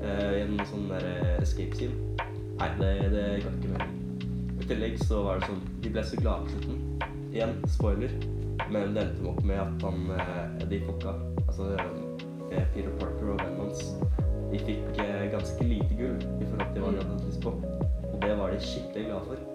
eh, 0.02 0.32
gjennom 0.38 0.60
en 0.62 0.70
sånn 0.72 0.88
der 0.90 1.06
eh, 1.12 1.36
escape 1.42 1.78
scene. 1.78 2.26
Nei, 2.58 2.68
det, 2.80 2.90
det 3.14 3.24
ga 3.44 3.52
ikke 3.54 3.72
mening. 3.74 3.94
I 4.58 4.66
tillegg 4.66 4.98
så 5.06 5.22
var 5.22 5.38
det 5.38 5.46
sånn 5.52 5.60
De 5.84 5.92
ble 5.94 6.02
så 6.04 6.18
glade 6.18 6.48
på 6.48 6.56
slutten. 6.56 6.80
Igjen, 7.30 7.54
spoiler. 7.70 8.14
Men 8.68 8.94
det 8.96 9.04
endte 9.06 9.28
opp 9.30 9.42
med 9.46 9.60
at 9.62 9.84
han 9.86 10.08
eh, 10.18 10.64
de 10.68 10.80
folka, 10.84 11.14
altså 11.46 11.70
eh, 11.78 12.64
Peter 12.74 12.90
Parker 13.00 13.30
og 13.32 13.38
vennen 13.40 13.62
hans, 13.62 13.84
de 14.50 14.58
fikk 14.64 14.98
eh, 15.04 15.28
ganske 15.32 15.68
lite 15.68 15.94
gull 15.98 16.18
i 16.42 16.48
forhold 16.48 16.74
til 16.74 16.84
hva 16.84 16.90
de 16.96 17.04
hadde 17.04 17.28
lyst 17.28 17.44
på. 17.44 17.54
Og 18.10 18.18
det 18.24 18.34
var 18.40 18.52
de 18.52 18.58
skikkelig 18.64 19.06
glade 19.12 19.30
for. 19.30 19.46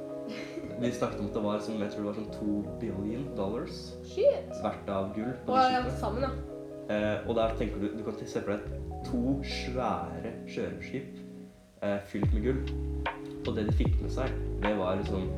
De 0.83 0.89
snakket 0.91 1.19
om 1.21 1.27
at 1.29 1.35
det 1.35 1.43
var 1.43 1.59
som, 1.63 1.75
jeg 1.83 1.93
tror 1.93 2.01
det 2.01 2.09
var 2.09 2.17
sånn 2.17 2.31
to 2.33 2.55
billion 2.81 3.27
dollars 3.37 3.83
Shit. 4.09 4.49
verdt 4.63 4.89
av 4.89 5.11
gull 5.15 5.29
på 5.45 5.53
Og 5.53 5.59
de 5.59 5.75
ja, 5.75 5.83
sammen, 5.99 6.25
ja. 6.25 6.31
Eh, 6.89 7.27
og 7.29 7.35
der 7.35 7.53
tenker 7.57 7.79
du 7.79 7.87
Du 7.97 8.03
kan 8.03 8.17
se 8.27 8.41
for 8.41 8.51
deg 8.51 8.59
to 9.07 9.21
svære 9.43 10.31
sjørøverskip 10.47 11.19
eh, 11.83 11.99
fylt 12.07 12.33
med 12.33 12.43
gull. 12.43 12.61
Og 13.47 13.55
det 13.55 13.67
de 13.67 13.73
fikk 13.77 14.01
med 14.01 14.11
seg, 14.11 14.31
det 14.63 14.77
var 14.77 14.95
liksom 14.99 15.29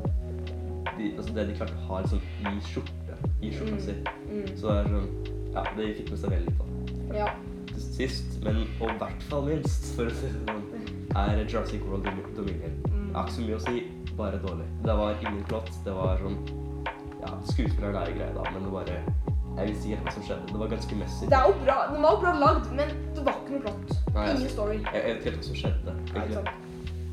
de, 0.97 1.11
altså 1.17 1.33
Det 1.33 1.47
de 1.49 1.55
klarte 1.57 1.73
å 1.75 1.87
ha 1.89 2.01
liksom 2.01 2.21
i 2.45 2.55
skjorte. 2.61 3.17
I 3.41 3.49
skjorta 3.51 3.75
Mm. 3.75 3.79
si. 3.79 3.95
Mm. 4.29 4.57
Så 4.57 4.67
det 4.69 4.77
er 4.77 4.89
sånn 4.93 5.09
Ja, 5.55 5.63
de 5.77 5.93
fikk 5.97 6.09
med 6.09 6.19
seg 6.19 6.29
veldig 6.31 6.51
lite. 6.51 6.63
da. 7.09 7.17
Ja. 7.17 7.27
Sist, 7.77 8.43
men 8.43 8.55
og 8.81 8.89
i 8.89 8.97
hvert 8.99 9.23
fall 9.29 9.45
minst, 9.47 9.95
for 9.95 10.05
å 10.05 10.11
si 10.11 10.27
det 10.27 10.45
sånn, 10.47 10.63
er 11.15 11.45
Jurassic 11.45 11.81
World 11.87 12.03
Dom- 12.05 12.33
Dominion. 12.35 12.75
Mm. 12.89 13.07
Jeg 13.07 13.15
har 13.15 13.25
ikke 13.25 13.35
så 13.35 13.41
mye 13.41 13.55
å 13.55 13.65
si, 13.65 13.83
bare 14.17 14.37
dårlig. 14.43 14.65
Det 14.83 14.95
var 14.97 15.15
ingen 15.21 15.43
plott. 15.45 15.71
Det 15.85 15.93
var 15.93 16.17
sånn 16.17 16.37
Ja, 17.21 17.31
skuespilleren 17.49 17.95
er 17.95 18.11
greie, 18.13 18.33
da, 18.35 18.43
men 18.53 18.63
det 18.63 18.71
bare 18.71 18.97
Jeg 19.57 19.67
visste 19.69 19.87
ikke 19.87 19.95
helt 19.95 20.07
hva 20.07 20.13
som 20.15 20.23
skjedde. 20.27 20.47
Det 20.51 20.59
var 20.59 20.71
ganske 20.73 20.95
messy. 20.99 21.25
Det 21.31 21.37
er 21.39 21.45
jo 21.47 21.53
bra, 21.63 21.77
Den 21.93 22.01
var 22.03 22.15
jo 22.15 22.19
bra 22.23 22.33
lagd, 22.39 22.65
men 22.79 22.89
det 23.15 23.25
var 23.27 23.37
ikke 23.41 23.53
noe 23.55 23.61
plott. 23.67 23.93
Nei, 24.15 24.25
Ingen 24.33 24.49
story. 24.49 24.79
Jeg, 24.81 25.01
jeg 25.01 25.15
vet 25.15 25.25
ikke 25.25 25.37
hva 25.37 25.47
som 25.49 25.59
skjedde. 25.61 25.95
Nei, 25.95 26.25
ikke 26.25 26.41
sant. 26.41 26.49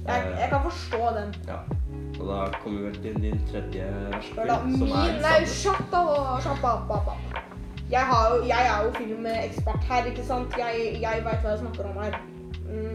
Jeg, 0.09 0.35
jeg 0.41 0.49
kan 0.51 0.65
forstå 0.67 1.03
den. 1.19 1.35
Ja. 1.47 1.61
Og 2.21 2.29
da 2.29 2.39
kommer 2.63 2.79
vi 2.79 2.85
vel 2.87 2.99
til 3.03 3.15
din 3.23 3.41
tredje 3.51 3.87
verste 4.13 4.35
Hør 4.41 4.51
da, 4.51 4.57
film, 4.65 4.77
som 4.79 4.91
er 4.99 5.15
Nei, 5.23 5.39
shut 5.47 5.95
up, 6.01 6.43
shut 6.43 6.67
up, 6.73 6.91
up, 6.91 7.07
up. 7.13 7.39
Jeg, 7.91 8.01
har 8.11 8.35
jeg 8.47 8.67
er 8.73 8.85
jo 8.85 8.91
filmekspert 8.99 9.85
her, 9.85 10.05
ikke 10.05 10.25
sant? 10.25 10.59
Jeg, 10.59 10.99
jeg 11.03 11.25
veit 11.25 11.41
hva 11.45 11.55
jeg 11.55 11.63
snakker 11.63 11.89
om 11.91 12.03
her. 12.03 12.19
Mm. 12.67 12.95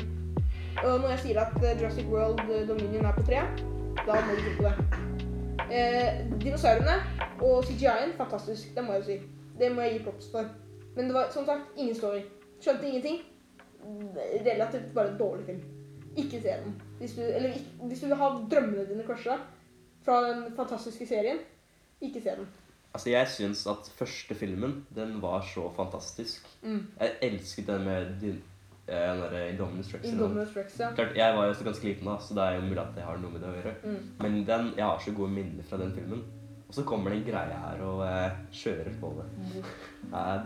Og 0.83 0.99
når 0.99 1.09
jeg 1.09 1.19
sier 1.19 1.41
at 1.41 1.57
eh, 1.63 1.81
Jurassic 1.81 2.05
World 2.11 2.39
eh, 2.39 2.67
Dominion 2.67 3.05
er 3.05 3.15
på 3.15 3.25
tre, 3.29 3.43
da 4.03 4.19
må 4.27 4.35
du 4.37 4.43
tro 4.43 4.53
på 4.57 4.67
det. 4.67 4.75
Eh, 5.71 6.21
dinosaurene 6.41 6.99
og 7.41 7.63
CGI-en, 7.65 8.13
fantastisk. 8.17 8.75
Det 8.75 8.83
må 8.83 8.99
jeg 8.99 9.03
si. 9.03 9.17
Det 9.59 9.71
må 9.73 9.85
jeg 9.85 9.97
gi 9.97 10.03
props 10.05 10.29
for. 10.31 10.49
Men 10.95 11.09
det 11.09 11.15
var 11.17 11.31
som 11.33 11.45
sagt 11.45 11.77
ingen 11.77 11.95
story. 11.95 12.21
Skjønte 12.61 12.87
ingenting. 12.89 13.19
Relativt 14.45 14.93
bare 14.93 15.13
en 15.13 15.19
dårlig 15.19 15.45
film. 15.45 15.61
Ikke 16.17 16.41
se 16.41 16.55
den. 16.63 16.81
Hvis 16.97 17.13
du, 17.13 17.21
eller, 17.21 17.53
hvis 17.83 17.99
du 18.01 18.07
vil 18.07 18.15
ha 18.17 18.29
drømmene 18.51 18.87
dine 18.89 19.05
crusha 19.05 19.37
fra 20.05 20.21
den 20.25 20.47
fantastiske 20.55 21.05
serien, 21.07 21.37
ikke 22.01 22.21
se 22.21 22.29
den. 22.39 22.47
Altså, 22.93 23.09
jeg 23.09 23.27
syns 23.27 23.67
at 23.69 23.89
første 23.95 24.35
filmen, 24.35 24.85
den 24.95 25.21
var 25.21 25.45
så 25.53 25.67
fantastisk. 25.75 26.47
Mm. 26.61 26.87
Jeg 26.99 27.11
elsket 27.21 27.67
den 27.67 27.83
med 27.85 28.05
din, 28.21 28.39
eh, 28.87 28.95
den 28.95 29.21
der 29.21 29.45
Indominus 29.51 29.93
Rex. 29.93 30.03
Indominus 30.03 30.55
Rex, 30.57 30.79
ja. 30.79 30.93
Klart, 30.95 31.15
Jeg 31.15 31.35
var 31.35 31.43
jo 31.43 31.49
også 31.49 31.63
ganske 31.63 31.85
liten 31.85 32.07
da, 32.07 32.17
så 32.19 32.33
det 32.33 32.43
er 32.43 32.55
jo 32.55 32.61
mulig 32.61 32.81
at 32.81 32.97
jeg 32.97 33.05
har 33.05 33.17
noe 33.21 33.31
med 33.31 33.41
det 33.41 33.49
å 33.51 33.55
gjøre. 33.59 33.75
Mm. 33.83 34.09
Men 34.23 34.39
den, 34.47 34.71
jeg 34.77 34.85
har 34.85 34.99
så 35.05 35.13
gode 35.13 35.31
minner 35.31 35.69
fra 35.69 35.77
den 35.77 35.93
filmen. 35.93 36.23
Og 36.67 36.73
så 36.75 36.83
kommer 36.83 37.09
det 37.13 37.17
en 37.21 37.27
greie 37.31 37.59
her 37.63 37.81
og 37.87 38.01
eh, 38.07 38.31
kjører 38.51 38.95
på 39.01 39.13
det. 39.17 39.27
Eh, 40.13 40.39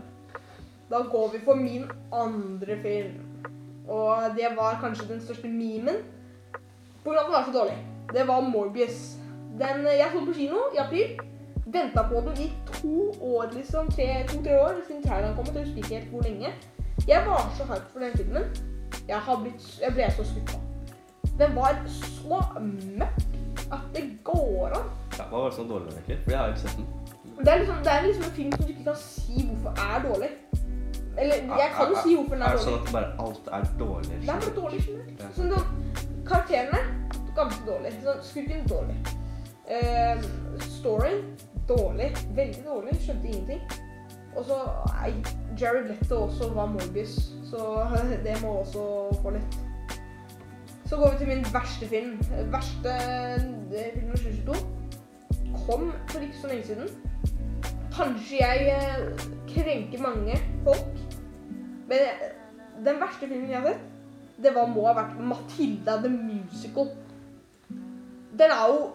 Da 0.92 1.00
går 1.12 1.30
vi 1.34 1.40
for 1.46 1.56
min 1.56 1.86
andre 2.14 2.76
film. 2.82 3.48
Og 3.88 4.36
det 4.38 4.50
var 4.58 4.80
kanskje 4.82 5.08
den 5.08 5.22
største 5.22 5.48
memen. 5.48 5.96
Av 7.06 7.14
at 7.14 7.26
den 7.26 7.34
var 7.34 7.46
så 7.46 7.52
dårlig. 7.56 7.78
Det 8.14 8.28
var 8.28 8.42
Morbius. 8.42 9.16
Den, 9.60 9.86
jeg 9.88 10.10
så 10.14 10.26
på 10.26 10.34
kino 10.34 10.60
i 10.76 10.78
april. 10.78 11.18
Venta 11.66 12.04
på 12.10 12.22
den 12.26 12.44
i 12.44 12.52
to 12.74 13.12
år, 13.22 13.50
liksom. 13.54 13.88
To-tre 13.88 14.58
år 14.62 14.82
siden 14.88 15.04
traileren 15.04 15.36
kom. 15.36 15.46
Jeg 15.56 15.64
husker 15.64 15.78
ikke 15.78 15.96
helt 15.96 16.10
hvor 16.12 16.22
lenge. 16.28 16.52
Jeg 17.08 17.24
var 17.26 17.48
så 17.58 17.64
hyped 17.64 17.88
for 17.94 18.00
den 18.00 18.18
filmen. 18.18 18.44
Jeg, 19.08 19.22
blitt, 19.44 19.80
jeg 19.82 19.94
ble 19.94 20.10
så 20.18 20.24
skuffa. 20.28 20.60
Den 21.40 21.56
var 21.56 21.80
så 21.88 22.42
mørk 22.60 23.24
at 23.72 23.88
det 23.96 24.04
går 24.24 24.76
an. 24.78 24.92
Ja, 25.18 25.24
hva 25.30 25.38
var 25.38 25.50
det 25.50 25.56
som 25.56 25.70
var 25.70 25.76
dårlig 25.76 25.94
egentlig? 25.94 26.18
For 26.24 26.32
jeg 26.32 26.40
har 26.40 26.48
ikke 26.48 26.64
sett 26.66 26.78
den. 26.78 26.88
Det 27.42 27.54
er, 27.54 27.58
liksom, 27.58 27.76
det 27.84 27.92
er 27.92 28.02
liksom 28.02 28.24
en 28.24 28.32
film 28.32 28.52
som 28.52 28.66
du 28.66 28.72
ikke 28.72 28.84
kan 28.84 29.00
si 29.02 29.46
hvorfor 29.48 29.72
er 29.88 30.04
dårlig. 30.08 30.30
Eller 31.18 31.36
jeg 31.36 31.70
kan 31.76 31.88
jo 31.90 31.96
si 32.04 32.16
hvorfor 32.16 32.36
den 32.36 32.42
Er 32.42 32.48
er 32.48 32.58
det 32.58 32.64
sånn 32.66 32.74
dårlig. 32.74 32.88
at 32.88 32.94
bare 32.94 33.10
alt 33.26 33.48
er 33.58 33.64
dårlig? 33.80 34.10
Det 34.10 34.30
er 34.30 34.44
bare 34.44 34.56
dårlig 34.56 34.82
generelt. 34.86 35.24
Ja. 35.24 35.30
Sånn, 35.36 35.54
sånn, 35.56 36.12
karakterene 36.30 36.82
ganske 37.36 37.66
dårlig. 37.68 37.94
Sånn, 38.06 38.22
skurken 38.30 38.68
dårlig. 38.70 38.98
Uh, 39.72 40.26
storyen 40.78 41.24
dårlig. 41.68 42.12
Veldig 42.38 42.66
dårlig. 42.68 43.00
Skjønte 43.06 43.34
ingenting. 43.34 43.64
Og 44.36 44.46
så 44.48 44.60
Jared 45.60 45.90
Letto 45.90 46.22
også 46.28 46.54
var 46.56 46.70
Morbius, 46.72 47.18
så 47.50 47.88
det 48.26 48.38
må 48.44 48.54
også 48.62 48.86
få 49.24 49.34
litt. 49.36 49.58
Så 50.86 51.00
går 51.00 51.12
vi 51.12 51.18
til 51.18 51.28
min 51.34 51.46
verste 51.54 51.88
film. 51.88 52.16
Verste 52.52 52.96
eh, 52.96 53.92
film 53.96 54.14
2022 54.16 54.81
kom 55.68 55.92
for 56.10 56.20
ikke 56.26 56.42
så 56.42 56.52
lenge 56.52 56.64
siden. 56.64 56.88
Kanskje 57.92 58.42
jeg 58.42 58.68
eh, 58.72 59.26
krenker 59.52 60.02
mange 60.02 60.38
folk, 60.64 61.02
men 61.90 61.98
eh, 62.08 62.28
den 62.86 63.02
verste 63.02 63.28
filmen 63.28 63.50
jeg 63.50 63.60
har 63.60 63.68
sett, 63.74 63.88
det 64.42 64.56
var, 64.56 64.70
må 64.72 64.88
ha 64.88 64.96
vært 64.98 65.20
Matilda 65.20 66.00
the 66.02 66.10
Musical. 66.10 66.90
Den 68.40 68.56
er 68.56 68.66
jo 68.72 68.90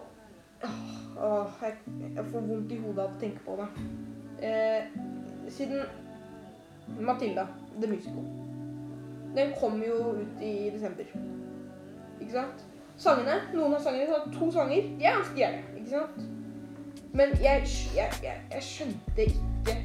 Åh, 1.17 1.53
jeg, 1.61 1.73
jeg 2.15 2.25
får 2.31 2.43
vondt 2.45 2.71
i 2.73 2.77
hodet 2.77 3.01
av 3.01 3.13
å 3.15 3.19
tenke 3.21 3.41
på 3.41 3.55
det. 3.57 3.67
Eh, 4.45 4.97
siden 5.49 5.81
Matilda 7.01 7.47
the 7.81 7.89
Musical. 7.89 8.25
Den 9.35 9.53
kom 9.59 9.81
jo 9.81 9.95
ut 10.19 10.41
i 10.45 10.69
desember. 10.73 11.09
Ikke 12.21 12.33
sant? 12.35 12.65
Sangene, 12.97 13.39
noen 13.53 13.75
av 13.77 13.81
sangene, 13.85 14.19
to 14.33 14.49
sanger, 14.53 14.89
de 14.97 15.05
er 15.05 15.19
ganske 15.19 15.37
gjerne, 15.37 15.63
Ikke 15.77 15.91
sant? 15.91 16.36
Men 17.13 17.29
jeg, 17.41 17.67
jeg, 17.95 18.09
jeg, 18.23 18.41
jeg 18.51 18.63
skjønte 18.63 19.27
ikke 19.27 19.77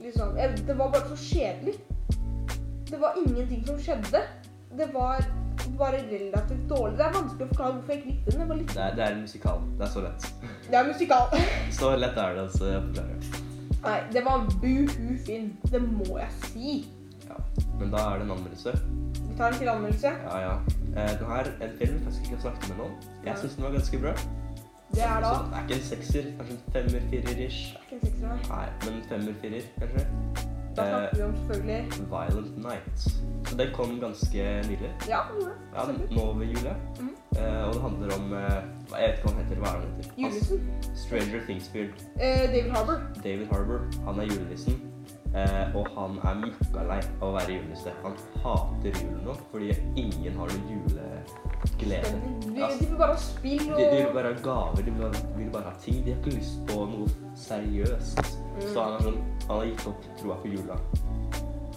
liksom 0.00 0.36
Det 0.66 0.78
var 0.78 0.90
bare 0.90 1.08
så 1.08 1.16
kjedelig. 1.16 1.74
Det 2.90 3.00
var 3.00 3.18
ingenting 3.26 3.66
som 3.66 3.78
skjedde. 3.78 4.22
Det 4.78 4.88
var 4.94 5.24
bare 5.78 6.00
relativt 6.10 6.70
dårlig. 6.70 6.98
Det 6.98 7.04
er 7.04 7.12
vanskelig 7.14 7.44
å 7.44 7.50
forklare 7.52 7.76
hvorfor 7.76 7.92
jeg 7.92 8.00
ikke 8.00 8.10
likte 8.14 8.32
den. 8.32 8.48
Det 8.48 8.56
litt 8.56 8.74
Det 8.74 8.82
er, 8.84 8.96
det 8.96 9.04
er 9.04 9.14
en 9.14 9.22
musikal. 9.26 9.62
Det 9.78 9.86
er 9.86 9.92
så 9.94 10.02
lett. 10.06 10.26
Det 10.70 10.80
er 10.80 10.88
musikal. 10.88 11.38
Så 11.78 11.92
lett 11.96 12.18
er 12.24 12.34
det 12.34 12.42
altså, 12.46 12.66
Jeg 12.70 12.82
forklarer. 12.88 13.46
Nei, 13.80 13.98
det 14.12 14.24
var 14.24 14.40
en 14.40 14.50
buhu-film. 14.62 15.52
Det 15.72 15.82
må 15.82 16.18
jeg 16.18 16.32
si. 16.48 16.74
Ja. 17.28 17.38
Men 17.78 17.94
da 17.94 18.04
er 18.10 18.20
det 18.20 18.28
en 18.28 18.34
anmeldelse. 18.36 18.74
Vi 19.20 19.38
tar 19.38 19.54
en 19.54 19.58
til 19.58 19.72
anmeldelse. 19.72 20.12
Ja, 20.26 20.38
ja. 20.44 20.54
Eh, 20.90 21.14
den 21.20 21.26
her 21.30 21.50
en 21.64 21.78
film 21.78 22.02
jeg 22.04 22.12
skal 22.12 22.24
ikke 22.24 22.36
har 22.36 22.44
snakket 22.48 22.68
med 22.68 22.82
noen. 22.82 22.94
Jeg 23.24 23.38
syns 23.40 23.56
den 23.56 23.64
var 23.64 23.76
ganske 23.78 24.02
bra. 24.04 24.14
Det 24.94 25.04
er 25.06 25.20
da 25.22 25.28
det 25.46 25.56
er 25.56 25.62
ikke 25.62 25.74
en 25.74 25.84
sekser, 25.86 26.22
kanskje 26.38 26.54
en 26.54 26.72
femmer, 26.72 27.00
firer-ish. 27.10 27.60
Det 27.72 27.80
er 27.80 27.96
ikke 27.96 27.96
en 27.96 28.06
sekser, 28.06 28.28
nei. 28.28 28.38
Nei, 28.48 28.66
men 28.84 28.94
en 28.94 29.04
femmer, 29.12 29.34
firer, 29.42 29.68
kanskje. 29.78 30.06
Da 30.76 30.82
snakker 30.88 31.16
vi 31.16 31.22
om 31.22 31.36
selvfølgelig 31.36 31.84
Violent 32.10 32.58
Night. 32.58 32.98
Så 33.48 33.56
den 33.58 33.74
kom 33.74 34.00
ganske 34.00 34.62
nylig. 34.68 34.90
Ja, 35.08 35.18
gjorde 35.30 35.52
Ja, 35.74 36.14
nå 36.14 36.32
ved 36.32 36.46
jula. 36.46 36.74
Mm. 37.00 37.08
Uh, 37.36 37.68
og 37.68 37.74
det 37.74 37.82
handler 37.82 38.14
om 38.18 38.32
uh, 38.32 38.38
Jeg 38.38 39.08
vet 39.08 39.18
ikke 39.18 39.22
hva 39.22 39.32
han 39.32 39.44
heter. 39.44 39.56
Hva 39.62 39.66
er 39.66 39.80
han 39.80 39.82
heter? 39.96 40.10
Julenissen. 40.18 40.70
Stranger 40.94 41.40
Things-fyren. 41.46 41.92
Uh, 42.14 42.20
David 42.54 42.70
Harbour. 42.70 42.98
David 43.24 43.46
Harbour. 43.52 43.78
Han 44.06 44.20
er 44.20 44.22
julenissen. 44.22 44.89
Eh, 45.30 45.76
og 45.78 45.86
han 45.94 46.16
er 46.26 46.38
møkkalei 46.40 46.96
av 47.20 47.28
å 47.28 47.34
være 47.36 47.54
julenisse. 47.54 47.92
Han 48.02 48.16
hater 48.42 48.96
julen 48.98 49.20
nå 49.28 49.36
fordi 49.52 49.68
ingen 50.00 50.38
har 50.40 50.50
noe 50.50 50.72
juleglede. 50.72 52.10
De, 52.42 52.56
Ja, 52.58 52.70
de 52.74 52.88
vil 52.88 52.96
bare 52.98 53.14
ha 53.14 53.20
spill 53.22 53.62
De, 53.68 53.76
de 53.78 54.00
vil 54.00 54.10
bare 54.16 54.32
ha 54.34 54.40
gaver, 54.42 54.82
de 54.82 54.94
vil 54.96 55.20
vil 55.36 55.52
bare 55.54 55.70
ha 55.70 55.76
ting. 55.84 56.00
De 56.06 56.14
har 56.16 56.18
ikke 56.18 56.34
lyst 56.34 56.58
på 56.66 56.82
noe 56.90 57.06
seriøst. 57.38 58.24
Så 58.72 58.74
han, 58.82 58.98
sånn, 59.06 59.20
han 59.46 59.54
har 59.60 59.68
gitt 59.70 59.86
opp 59.92 60.08
troa 60.18 60.40
på 60.42 60.50
jula. 60.56 60.80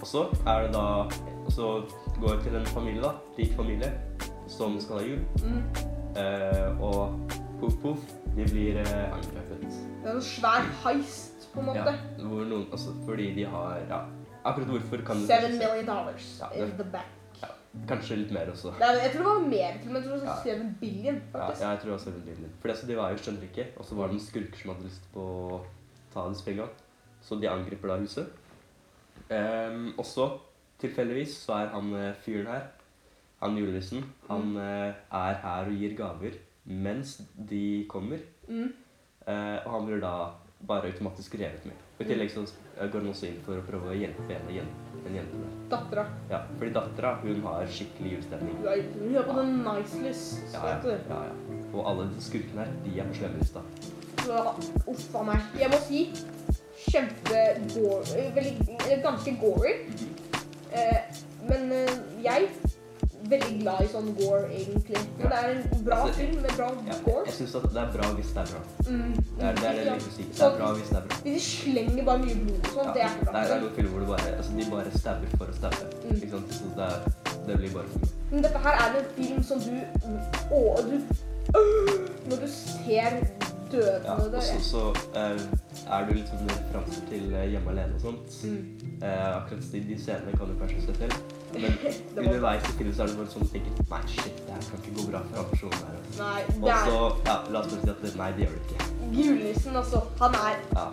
Og 0.02 0.08
så 0.10 0.26
er 0.50 0.66
det 0.66 0.74
da 0.74 0.88
Og 1.46 1.52
Så 1.52 1.68
går 2.20 2.36
vi 2.38 2.44
til 2.50 2.56
en 2.56 2.66
familie, 2.66 3.02
da. 3.04 3.14
Rik 3.38 3.54
familie 3.56 3.92
som 4.48 4.80
skal 4.82 5.00
ha 5.00 5.06
jul. 5.06 5.22
mm. 5.44 5.92
Eh, 6.14 6.82
og 6.84 7.16
poff, 7.60 7.74
poff, 7.82 8.02
de 8.36 8.44
blir 8.52 8.78
eh, 8.78 9.14
angrepet. 9.14 9.64
Det 10.04 10.10
er 10.12 10.16
en 10.16 10.22
svær 10.22 10.68
heist, 10.84 11.33
på 11.54 11.62
en 11.62 11.76
Ja, 11.76 11.84
måte. 11.84 12.24
hvor 12.28 12.46
noen, 12.50 12.68
altså, 12.72 12.94
fordi 13.06 13.34
de 13.36 13.46
har 13.46 13.82
ja, 13.90 14.04
Akkurat 14.44 14.68
hvorfor 14.68 15.04
kan 15.08 15.16
du 15.22 15.26
Seven 15.26 15.58
million 15.58 15.86
dollars 15.86 16.42
Ja, 16.42 16.50
in 16.64 16.72
the 16.72 16.84
bank. 16.84 17.12
Ja, 17.42 17.48
kanskje 17.88 18.18
litt 18.20 18.32
mer 18.36 18.52
også. 18.52 18.74
Nei, 18.80 18.90
jeg 19.00 19.12
tror 19.14 19.24
det 19.24 19.30
var 19.30 19.48
mer 19.48 19.78
til 19.82 19.92
men. 19.92 20.02
Jeg 20.02 20.10
tror 20.10 20.20
det 20.20 20.28
Ja. 20.28 20.36
seven 20.44 20.78
billion, 20.82 21.22
Ja, 21.34 21.70
jeg 21.70 21.80
tror 21.80 21.94
også 21.94 22.06
seven 22.06 22.22
billion. 22.22 22.52
For 22.60 22.70
altså, 22.70 22.88
de 22.88 22.98
var 22.98 23.10
jo 23.12 23.18
skjønnrike, 23.18 23.68
og 23.78 23.86
så 23.86 23.96
var 23.96 24.08
det 24.08 24.18
noen 24.18 24.26
skurker 24.28 24.58
som 24.62 24.74
hadde 24.74 24.88
lyst 24.90 25.08
på 25.14 25.22
å 25.22 25.62
ta 26.14 26.30
disse 26.30 26.46
pengene. 26.46 26.70
Så 27.22 27.40
de 27.40 27.50
angriper 27.50 27.88
da 27.88 27.98
huset. 27.98 28.28
Um, 29.32 29.94
og 29.98 30.06
så, 30.06 30.40
tilfeldigvis, 30.80 31.38
så 31.46 31.54
er 31.54 31.68
han 31.68 31.94
eh, 31.96 32.14
fyren 32.14 32.48
her, 32.48 32.66
han 33.42 33.58
julenissen, 33.58 34.04
han 34.30 34.42
mm. 34.42 34.58
er 34.58 35.34
her 35.44 35.70
og 35.70 35.78
gir 35.80 35.96
gaver 35.98 36.36
mens 36.66 37.22
de 37.50 37.86
kommer. 37.90 38.20
Mm. 38.48 38.74
Uh, 39.28 39.60
og 39.66 39.72
han 39.72 39.86
blir 39.88 40.02
da 40.04 40.14
bare 40.68 40.88
automatisk 40.92 41.34
revet 41.36 41.66
med. 41.66 41.76
Og 41.98 42.02
I 42.06 42.10
tillegg 42.10 42.32
så 42.32 42.42
eh, 42.46 42.88
går 42.90 43.00
han 43.04 43.10
også 43.12 43.26
inn 43.30 43.40
for 43.46 43.54
å 43.60 43.64
prøve 43.68 43.86
å 43.92 43.96
hjelpe 43.98 44.32
en, 44.36 44.48
jente- 44.56 45.02
en 45.08 45.16
jente 45.18 45.36
der. 45.42 45.52
Dattera. 45.74 46.06
Ja, 46.30 46.40
fordi 46.58 46.72
dattera 46.76 47.12
hun 47.24 47.42
har 47.48 47.66
skikkelig 47.68 48.12
julestemning. 48.16 48.56
Hun 48.62 48.68
er- 48.72 48.88
hun 49.00 49.16
er 49.16 49.24
på 49.28 49.34
den 49.40 49.52
nice 49.66 49.96
list. 50.06 50.54
Ja, 50.54 50.62
ja, 50.68 50.74
ja, 51.10 51.20
ja. 51.30 51.34
Og 51.74 51.82
alle 51.90 52.04
skurkene 52.22 52.60
her, 52.66 52.72
de 52.86 52.92
er 53.00 53.06
på 53.10 53.14
slemmelista. 53.20 53.60
Uff 54.88 55.16
a 55.20 55.24
meg. 55.28 55.40
Jeg 55.60 55.70
må 55.74 55.80
si 55.84 56.00
kjempe-gory. 56.90 58.54
Ganske 59.04 59.32
gory. 59.42 59.74
Eh, 60.74 61.00
men 61.50 61.72
eh, 61.72 61.98
jeg 62.24 62.48
veldig 63.32 63.60
glad 63.62 63.82
i 63.84 63.88
sånn 63.92 64.10
gore, 64.18 64.48
egentlig. 64.52 65.00
Men 65.20 65.30
det 65.32 65.38
er 65.40 65.50
en 65.54 65.84
bra 65.86 65.98
Altså, 66.04 66.14
film 66.20 66.42
med 66.42 66.56
bra 66.58 66.68
Ja, 66.88 66.96
gore. 67.06 67.24
jeg 67.26 67.34
syns 67.38 67.52
det 67.54 67.82
er 67.84 67.92
bra 67.96 68.10
hvis 68.18 68.32
det 68.36 68.42
er 68.44 68.50
bra. 68.52 68.62
Mm. 68.90 69.14
Det 69.38 69.46
er 69.50 69.56
det, 69.56 69.64
er 69.70 69.74
det 69.80 69.86
Ja. 69.86 70.00
si. 70.00 70.24
Det 70.24 70.42
er 70.48 70.58
bra 70.58 70.72
hvis 70.74 70.90
det 70.90 70.98
er 70.98 71.06
bra. 71.08 71.18
Hvis 71.24 71.34
de 71.34 71.40
slenger 71.50 72.04
bare 72.10 72.20
mye 72.26 72.36
blod 72.44 72.60
og 72.60 72.72
sånn, 72.74 72.86
Ja, 72.88 72.94
det 72.94 73.02
er 73.02 73.10
ikke 73.14 73.20
det, 73.20 73.32
bra. 73.32 73.40
er, 73.40 73.48
det 73.48 73.56
er 73.58 73.62
noen 73.64 73.76
filmer 73.76 73.92
hvor 73.92 74.00
du 74.00 74.06
bare, 74.14 74.36
altså, 74.38 74.52
de 74.58 74.66
bare 74.76 74.98
stabber 74.98 75.38
for 75.38 75.46
å 75.46 75.56
stabbe. 75.60 75.84
Mm. 76.04 76.16
Ikke 76.16 76.32
sant? 76.36 76.54
Så 76.54 76.66
det, 76.80 76.90
det 77.48 77.58
blir 77.62 77.72
bare 77.78 77.88
for 77.94 78.00
mye. 78.00 78.12
Men 78.34 78.44
dette 78.44 78.60
her 78.66 78.76
er 78.84 79.00
en 79.00 79.10
film 79.18 79.44
som 79.44 79.60
du 79.60 79.74
Å, 80.52 80.62
du 80.90 80.96
Når 82.30 82.38
du 82.44 82.48
ser 82.48 83.18
døden 83.72 84.06
Ja, 84.06 84.14
og 84.14 84.32
det 84.32 84.40
også, 84.42 84.60
så 84.60 84.84
uh, 85.16 85.40
er 85.98 86.06
du 86.08 86.14
litt 86.14 86.30
sånn 86.32 86.48
referanser 86.50 87.06
til 87.10 87.34
eh, 87.36 87.48
Hjemme 87.52 87.74
alene 87.74 87.96
og 87.98 88.02
sånt. 88.02 88.36
mm. 88.44 89.00
Eh, 89.04 89.36
akkurat 89.36 89.72
de, 89.74 89.80
de 89.90 89.98
scenene 90.00 90.38
kan 90.38 90.48
du 90.48 90.56
kanskje 90.60 90.82
se 90.86 90.94
til. 91.02 91.16
Men 91.54 92.26
underveis 92.26 92.64
i 92.70 92.74
filmen 92.78 92.96
så 92.96 93.04
er 93.04 93.08
det 93.08 93.18
bare 93.18 93.32
sånn 93.34 93.50
tenker 93.54 93.72
Nei, 93.94 94.02
shit, 94.10 94.38
det 94.48 94.54
her 94.54 94.64
kan 94.70 94.80
ikke 94.82 94.94
gå 94.98 95.04
bra 95.12 95.20
for 95.30 95.38
han 95.38 95.50
personen 95.52 95.80
der. 95.84 95.98
altså. 96.00 96.24
Nei, 96.24 96.42
Og 96.44 96.70
så, 96.86 96.96
er 97.04 97.28
ja, 97.30 97.36
la 97.54 97.60
oss 97.60 97.68
bare 97.74 97.82
si 97.84 97.90
at 97.94 98.02
det, 98.04 98.12
nei, 98.18 98.30
det 98.38 98.42
gjør 98.48 98.56
det 98.58 98.64
ikke. 98.64 98.90
julenissen, 99.14 99.76
altså. 99.76 100.00
Han 100.20 100.34
er 100.40 100.56
Ja. 100.74 100.86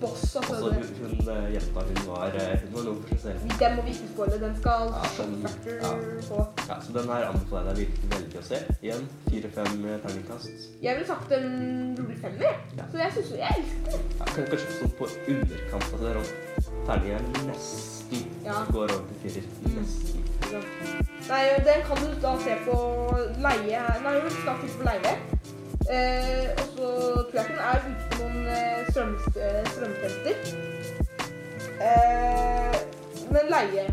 boss, 0.00 0.36
altså. 0.36 0.54
så 0.54 0.70
hun, 0.72 0.86
hun 1.02 1.28
eh, 1.34 1.52
jenta, 1.54 1.80
hun 1.88 2.00
var, 2.08 2.26
eh, 2.40 2.54
hun 2.62 2.72
var 2.76 2.82
noe 2.88 3.02
for 3.02 3.08
seg 3.08 3.20
selv. 3.26 3.58
Den 3.60 3.76
må 3.76 3.82
vi 3.82 3.90
ikke 3.96 4.08
spoile. 4.14 4.38
Den 4.46 4.56
skal 4.56 4.80
Ja, 4.88 5.02
den- 5.02 5.12
shockfactor 5.18 5.74
ja. 5.82 5.92
på. 6.28 6.38
Ja, 6.68 6.80
så 6.86 6.92
den 6.98 7.08
her 7.12 7.28
anbefaler 7.28 7.68
jeg 7.68 7.76
deg 7.76 7.84
virkelig 7.84 8.10
veldig 8.14 8.38
å 8.40 8.44
se. 8.48 8.58
Igjen, 8.82 9.04
fire-fem 9.28 9.84
eh, 9.84 9.98
terningkast. 10.06 10.48
Jeg 10.82 10.96
ville 10.96 11.06
sagt 11.12 11.32
en 11.32 11.96
rolig 12.00 12.18
femmer. 12.22 12.52
Ja. 12.78 12.84
Så 12.92 12.96
jeg 13.04 13.12
syns 13.18 13.30
jeg 13.36 13.52
elsker 13.58 13.92
den. 13.92 14.02
Ja, 14.18 14.24
kan- 14.24 14.48
kanskje 14.52 14.72
sånn 14.80 14.96
på 14.98 15.04
underkant. 15.28 15.92
Altså 15.92 16.04
det 16.04 16.10
er 16.16 16.20
sånn 16.22 17.46
nesten 17.48 17.97
Ja. 18.44 18.62
går 18.72 18.82
over 18.82 19.02
til 19.22 19.30
firer. 19.30 19.46
Mm. 19.62 19.86
Nei, 21.28 21.42
den 21.66 21.82
kan 21.86 21.96
du 22.00 22.08
da 22.22 22.30
se 22.40 22.54
på 22.64 22.76
leie 23.44 23.80
Nei, 24.04 24.14
du 24.24 24.30
skal 24.32 24.62
ikke 24.64 24.78
på 24.78 24.86
leie. 24.88 25.12
Eh, 25.88 26.48
og 26.60 26.66
så 26.76 26.88
tror 27.28 27.36
jeg 27.38 27.44
ikke 27.44 27.56
den 27.56 27.64
er 27.68 27.78
ute 27.88 28.06
på 28.10 28.22
noen 28.22 28.48
eh, 28.54 28.90
strøm, 28.90 29.14
eh, 29.36 29.62
strømtester. 29.72 30.34
Eh, 31.88 32.78
men 33.32 33.52
leie. 33.54 33.84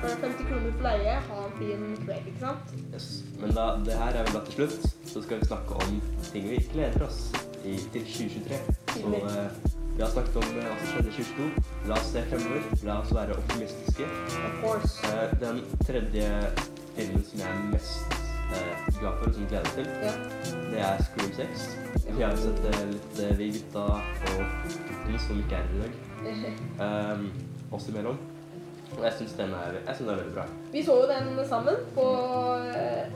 For 0.00 0.08
50 0.08 0.48
kroner 0.48 0.72
for 0.72 0.82
leie, 0.88 1.14
ha 1.28 1.38
en 1.46 1.54
fin 1.58 1.86
kveld, 2.04 2.26
ikke 2.30 2.40
sant? 2.40 2.74
Yes. 2.94 3.08
Men 3.40 3.54
da, 3.56 3.66
det 3.86 3.96
her 4.02 4.20
er 4.20 4.28
vel 4.28 4.36
da 4.36 4.44
til 4.46 4.58
slutt. 4.60 4.86
Så 5.06 5.22
skal 5.22 5.40
vi 5.40 5.50
snakke 5.50 5.80
om 5.86 6.02
ting 6.32 6.50
vi 6.50 6.60
gleder 6.72 7.06
oss 7.06 7.20
i, 7.64 7.78
til 7.94 8.04
2023. 8.04 8.60
Så 8.96 9.14
eh, 9.22 9.75
vi 9.96 10.02
har 10.02 10.10
snakket 10.10 10.36
om 10.36 10.42
eh, 10.42 10.66
hva 10.68 10.76
som 10.76 10.88
skjedde 10.92 11.08
i 11.08 11.14
2022. 11.16 11.64
La 11.88 11.96
oss 11.96 12.10
se 12.12 12.22
fremover. 12.30 12.64
La 12.84 12.96
oss 13.00 13.12
være 13.16 13.36
optimistiske. 13.40 14.08
Of 14.48 14.58
course. 14.60 14.94
Eh, 15.08 15.30
den 15.40 15.62
tredje 15.86 16.26
filmen 16.96 17.24
som 17.24 17.40
jeg 17.40 17.48
er 17.54 17.62
mest 17.70 18.16
eh, 18.52 18.82
glad 18.98 19.16
for 19.22 19.30
og 19.30 19.34
som 19.38 19.48
gleder 19.48 19.70
meg 19.70 19.74
til, 19.78 19.88
Ja. 20.04 20.12
det 20.72 20.82
er 20.90 21.02
Scream 21.06 21.32
6. 21.38 21.66
Vi 22.10 22.22
har 22.22 22.36
sett 22.36 22.68
litt 22.92 23.22
vi 23.40 23.48
gutta 23.56 23.86
og 23.88 24.44
gutten 24.74 25.18
som 25.24 25.40
ikke 25.40 25.62
er 25.62 25.72
her 25.72 25.80
i 25.80 25.86
dag. 25.86 26.52
Um, 26.84 27.26
oss 27.78 27.88
imellom. 27.88 28.20
Og 28.96 29.02
jeg 29.04 29.12
syns 29.18 29.32
den, 29.40 29.50
den 29.50 29.88
er 29.88 30.12
veldig 30.12 30.34
bra. 30.36 30.44
Vi 30.72 30.84
så 30.84 30.94
jo 31.00 31.08
den 31.08 31.40
sammen 31.48 31.80
på 31.96 32.06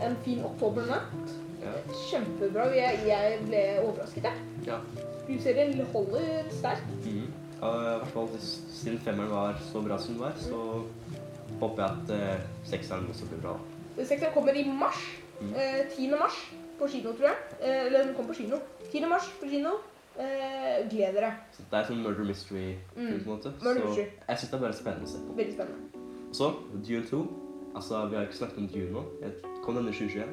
en 0.09 0.17
fin 0.25 0.43
oktobernatt. 0.45 1.37
Ja. 1.61 1.77
Kjempebra. 2.09 2.71
Jeg, 2.75 3.05
jeg 3.07 3.39
ble 3.47 3.63
overrasket, 3.85 4.25
jeg. 4.25 4.33
ja. 4.67 4.81
Scream-serien 5.39 5.87
holder 5.93 6.49
sterkt. 6.51 6.87
Mm. 7.05 7.27
I 7.61 7.69
hvert 8.01 8.07
fall 8.15 8.29
siden 8.41 8.99
femmeren 9.05 9.31
var 9.31 9.59
så 9.73 9.83
bra 9.85 9.99
som 10.01 10.15
den 10.15 10.23
var, 10.25 10.33
så 10.41 10.61
håper 11.61 11.83
jeg 11.83 11.91
at 11.91 12.13
eh, 12.17 12.41
sekseren 12.71 13.07
også 13.13 13.29
blir 13.31 13.43
bra. 13.45 13.53
Sekseren 14.01 14.33
kommer 14.35 14.57
i 14.57 14.65
mars. 14.65 14.99
Mm. 15.41 15.53
Eh, 15.55 15.85
10. 15.97 16.09
mars 16.19 16.39
på 16.81 16.89
kino, 16.89 17.13
tror 17.13 17.29
jeg. 17.29 17.37
Eh, 17.61 17.87
eller 17.87 18.05
den 18.09 18.15
kommer 18.17 18.33
på 18.35 18.39
kino. 18.41 18.59
10. 18.93 19.05
mars 19.13 19.29
på 19.41 19.49
kino. 19.53 19.77
Eh, 20.21 20.89
gled 20.91 21.15
dere. 21.15 21.31
Så 21.55 21.63
det 21.71 21.79
er 21.79 21.87
sånn 21.93 22.03
murder 22.03 22.27
mystery 22.27 22.65
Mm. 22.97 23.07
film 23.07 23.21
på 23.25 23.31
en 23.31 23.37
måte. 23.37 23.53
Murder 23.63 23.81
så 23.81 23.87
mystery. 23.87 24.07
jeg 24.29 24.39
syns 24.39 24.51
det 24.51 24.59
er 24.59 24.65
bare 24.67 24.81
spennende 24.81 25.07
å 25.07 25.13
se 25.13 25.19
på. 25.29 25.37
Veldig 25.37 25.55
spennende. 25.55 25.81
Så 26.33 26.51
Dune 26.89 27.07
2. 27.07 27.23
Altså, 27.77 28.07
vi 28.11 28.17
har 28.17 28.23
ikke 28.27 28.37
snakket 28.41 28.59
om 28.59 28.69
Dune 28.69 28.91
nå. 28.93 29.05
Jeg- 29.23 29.33
Kom 29.65 29.75
den 29.77 29.89
i 29.89 29.93
2021? 29.93 30.29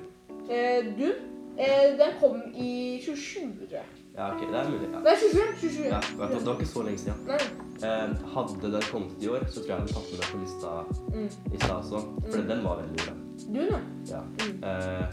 Eh, 0.50 0.84
Dune, 0.98 1.16
eh, 1.60 1.98
den 2.00 2.12
kom 2.20 2.42
i 2.56 3.02
2020, 3.06 3.68
tror 3.68 3.78
jeg. 3.78 3.86
Ja, 4.18 4.32
ok, 4.34 4.40
det 4.50 4.58
er 4.60 4.70
mulig. 4.70 4.88
Ja. 4.94 5.00
Nei, 5.06 5.14
27. 5.22 5.42
27. 5.62 5.84
Ja, 5.92 6.00
vet 6.18 6.32
du, 6.32 6.40
det 6.40 6.48
var 6.48 6.56
ikke 6.58 6.66
så 6.72 6.84
lenge 6.88 6.98
siden. 6.98 7.20
Nei. 7.28 7.38
Eh, 7.86 8.14
hadde 8.34 8.72
den 8.74 8.86
kommet 8.92 9.22
i 9.22 9.28
år, 9.30 9.44
så 9.54 9.62
tror 9.62 9.68
jeg 9.68 9.70
jeg 9.70 9.78
hadde 9.78 9.94
tatt 9.94 10.08
den 10.10 10.18
med 10.18 10.30
på 10.32 10.40
lista 10.42 10.72
Mm. 11.14 11.30
i 11.54 11.58
stad 11.58 11.76
også. 11.78 12.00
For 12.32 12.42
Mm. 12.42 12.48
den 12.48 12.64
var 12.64 12.76
veldig 12.82 12.98
bra. 13.06 13.14
Du, 13.38 13.60
nå? 13.72 13.80
Ja. 14.10 14.22
Mm. 14.42 14.64
Eh, 14.64 15.06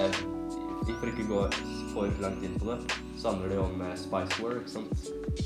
jeg, 0.00 0.10
for 0.98 1.06
ikke 1.06 1.24
å 1.24 1.30
gå 1.30 1.40
for 1.94 2.10
langt 2.24 2.42
inn 2.42 2.58
på 2.58 2.66
det, 2.66 2.78
så 3.20 3.28
handler 3.30 3.48
det 3.48 3.56
jo 3.56 3.62
om 3.62 3.80
eh, 3.82 3.94
Spice 3.96 4.42
War, 4.42 4.52
ikke 4.58 4.74
sant? 4.74 4.92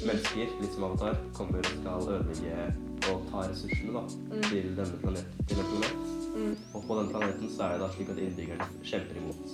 Mennesker, 0.07 0.49
litt 0.62 0.73
som 0.73 0.85
Avatar, 0.88 1.14
kommer 1.37 1.59
og 1.59 1.64
skal 1.67 2.09
ødelegge 2.09 2.75
og 3.12 3.23
ta 3.31 3.38
ressursene 3.51 3.93
da, 3.93 4.01
Mm. 4.33 4.43
til 4.49 4.75
denne 4.81 4.97
planet, 5.05 5.25
til 5.47 5.59
en 5.61 5.64
planet. 5.64 5.97
Mm. 6.35 6.57
Og 6.75 6.83
på 6.88 6.95
den 7.03 7.09
planeten 7.12 7.49
så 7.51 7.62
er 7.69 7.73
det 7.73 7.81
da 7.81 7.88
slik 7.93 8.09
at 8.09 8.17
innbyggerne 8.19 8.67
kjemper 8.83 9.17
imot. 9.21 9.45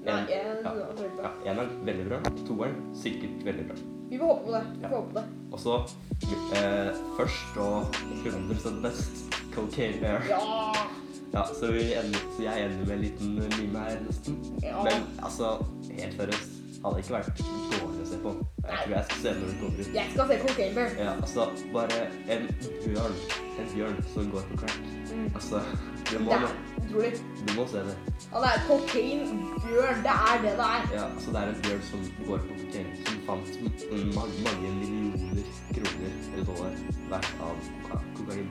Mm. 0.00 0.06
ja, 0.06 0.18
En- 0.18 0.64
ja. 0.64 0.82
Ja, 1.22 1.30
eneren 1.52 1.70
veldig 1.84 2.06
bra, 2.08 2.18
toeren 2.46 2.76
sikkert 2.96 3.44
veldig 3.44 3.66
bra. 3.68 3.76
Vi 4.10 4.18
får 4.18 4.26
håpe 4.26 4.44
på 4.46 4.52
det. 4.52 4.62
Vi 4.80 4.88
får 4.88 4.96
håpe 4.96 5.12
på 5.12 5.18
det. 5.20 5.24
Og 5.52 5.58
så 5.60 5.74
eh, 6.56 6.90
først 7.18 7.58
og 7.62 8.00
100 8.24 8.80
best, 8.82 9.34
Cocaine 9.54 10.00
Bear. 10.00 10.22
Ja! 10.28 10.40
Ja, 11.32 11.44
så, 11.46 11.68
vi 11.70 11.92
ender, 11.94 12.18
så 12.36 12.42
jeg 12.42 12.64
ender 12.64 12.86
med 12.86 12.94
en 12.96 13.02
liten 13.04 13.34
mime 13.60 13.78
her 13.84 14.00
nesten. 14.02 14.40
Ja. 14.64 14.80
Men 14.82 15.04
altså, 15.22 15.52
helt 15.90 16.16
seriøst, 16.18 16.56
hadde 16.82 16.96
det 16.96 17.04
ikke 17.04 17.14
vært 17.14 17.42
dårlig 17.70 17.89
å 18.24 18.32
se 18.32 18.40
på. 18.40 18.46
Jeg 18.70 18.78
tror 18.84 18.94
jeg 18.96 19.04
skal 19.04 19.20
se 19.22 19.32
når 19.38 19.46
den 19.50 19.58
kommer 19.60 19.80
ut. 19.80 19.94
Jeg 19.94 20.06
skal 20.12 20.28
se 20.28 20.38
Cocaine. 20.46 20.84
Ja, 20.98 21.12
altså, 21.22 21.46
bare 21.72 21.98
en 22.34 22.48
bjørn, 22.84 23.16
en 23.60 23.68
bjørn 23.74 24.02
som 24.14 24.30
går 24.34 24.44
på 24.50 24.58
crack. 24.62 24.80
Mm. 25.10 25.30
Altså, 25.34 25.62
du 26.10 26.16
Det 26.16 26.20
må, 26.26 26.30
er 26.32 26.44
utrolig. 26.80 27.12
du 27.48 27.52
må 27.56 27.66
se 27.72 27.78
det. 27.88 27.96
Det 28.30 28.50
er 28.50 28.60
cocaine 28.68 29.26
bjørn. 29.64 30.02
Det 30.06 30.14
er 30.30 30.36
det 30.44 30.52
det 30.60 30.68
er. 30.74 30.86
Ja, 30.94 31.04
altså 31.14 31.30
det 31.34 31.40
er 31.42 31.48
en 31.54 31.60
bjørn 31.64 31.82
som 31.90 32.00
går 32.28 32.38
på 32.48 32.52
kokain, 32.60 32.88
som 33.06 33.20
fant 33.26 33.50
mange, 34.18 34.36
mange 34.46 34.68
millioner 34.78 35.44
kroner 35.74 36.12
eller 36.34 36.44
dollar 36.50 36.72
hvert 37.10 37.30
av 37.40 37.54
kokain. 38.16 38.48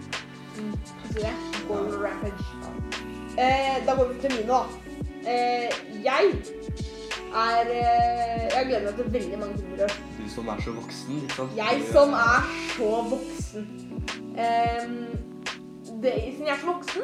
Mm. 0.59 0.75
Så 1.07 1.13
det 1.13 1.33
går 1.67 1.91
rampage. 2.03 2.45
Eh, 3.39 3.85
da 3.87 3.95
går 3.95 4.07
vi 4.13 4.19
til 4.21 4.31
mine, 4.35 4.47
da. 4.47 4.61
Eh, 5.29 5.69
jeg 6.03 6.33
er 7.33 7.71
eh, 7.73 8.45
Jeg 8.55 8.65
gleder 8.65 8.85
meg 8.85 8.95
til 8.95 9.13
veldig 9.13 9.39
mange 9.39 9.57
filmer. 9.57 9.77
i 9.77 9.81
år. 9.83 9.93
Du 10.17 10.29
som 10.35 10.47
er 10.47 10.61
så 10.61 10.71
voksen, 10.71 11.29
sant? 11.35 11.57
Jeg 11.57 11.81
som 11.91 12.13
er 12.13 12.49
så 12.75 12.89
voksen. 13.13 13.67
Ehm, 14.39 15.05
det, 16.03 16.13
siden 16.31 16.47
jeg 16.47 16.55
er 16.55 16.59
så 16.61 16.65
voksen 16.65 17.01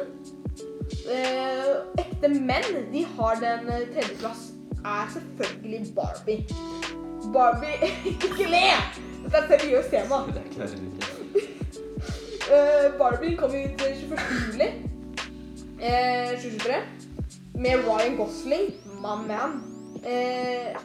eh, 1.10 1.74
Ekte 2.00 2.28
menn 2.28 2.92
de 2.92 3.04
har 3.18 3.34
den 3.42 3.68
eh, 3.68 3.86
tredjeplass 3.94 4.42
er 4.84 5.10
selvfølgelig 5.12 5.94
Barbie. 5.94 6.46
Barbie 7.32 7.90
Ikke 8.12 8.50
le! 8.50 8.66
Dette 9.26 9.36
er 9.36 9.54
et 9.54 9.60
seriøst 9.60 9.90
tema. 9.90 10.16
uh, 12.46 12.92
Barbie 12.98 13.36
kom 13.36 13.50
ut 13.50 13.54
21. 13.54 14.18
juli 14.52 14.68
eh, 15.82 16.30
2023 16.38 16.74
med 17.54 17.70
Ryan 17.88 18.16
Gosling, 18.16 18.74
my 19.00 19.26
man. 19.26 19.75
Eh, 20.06 20.76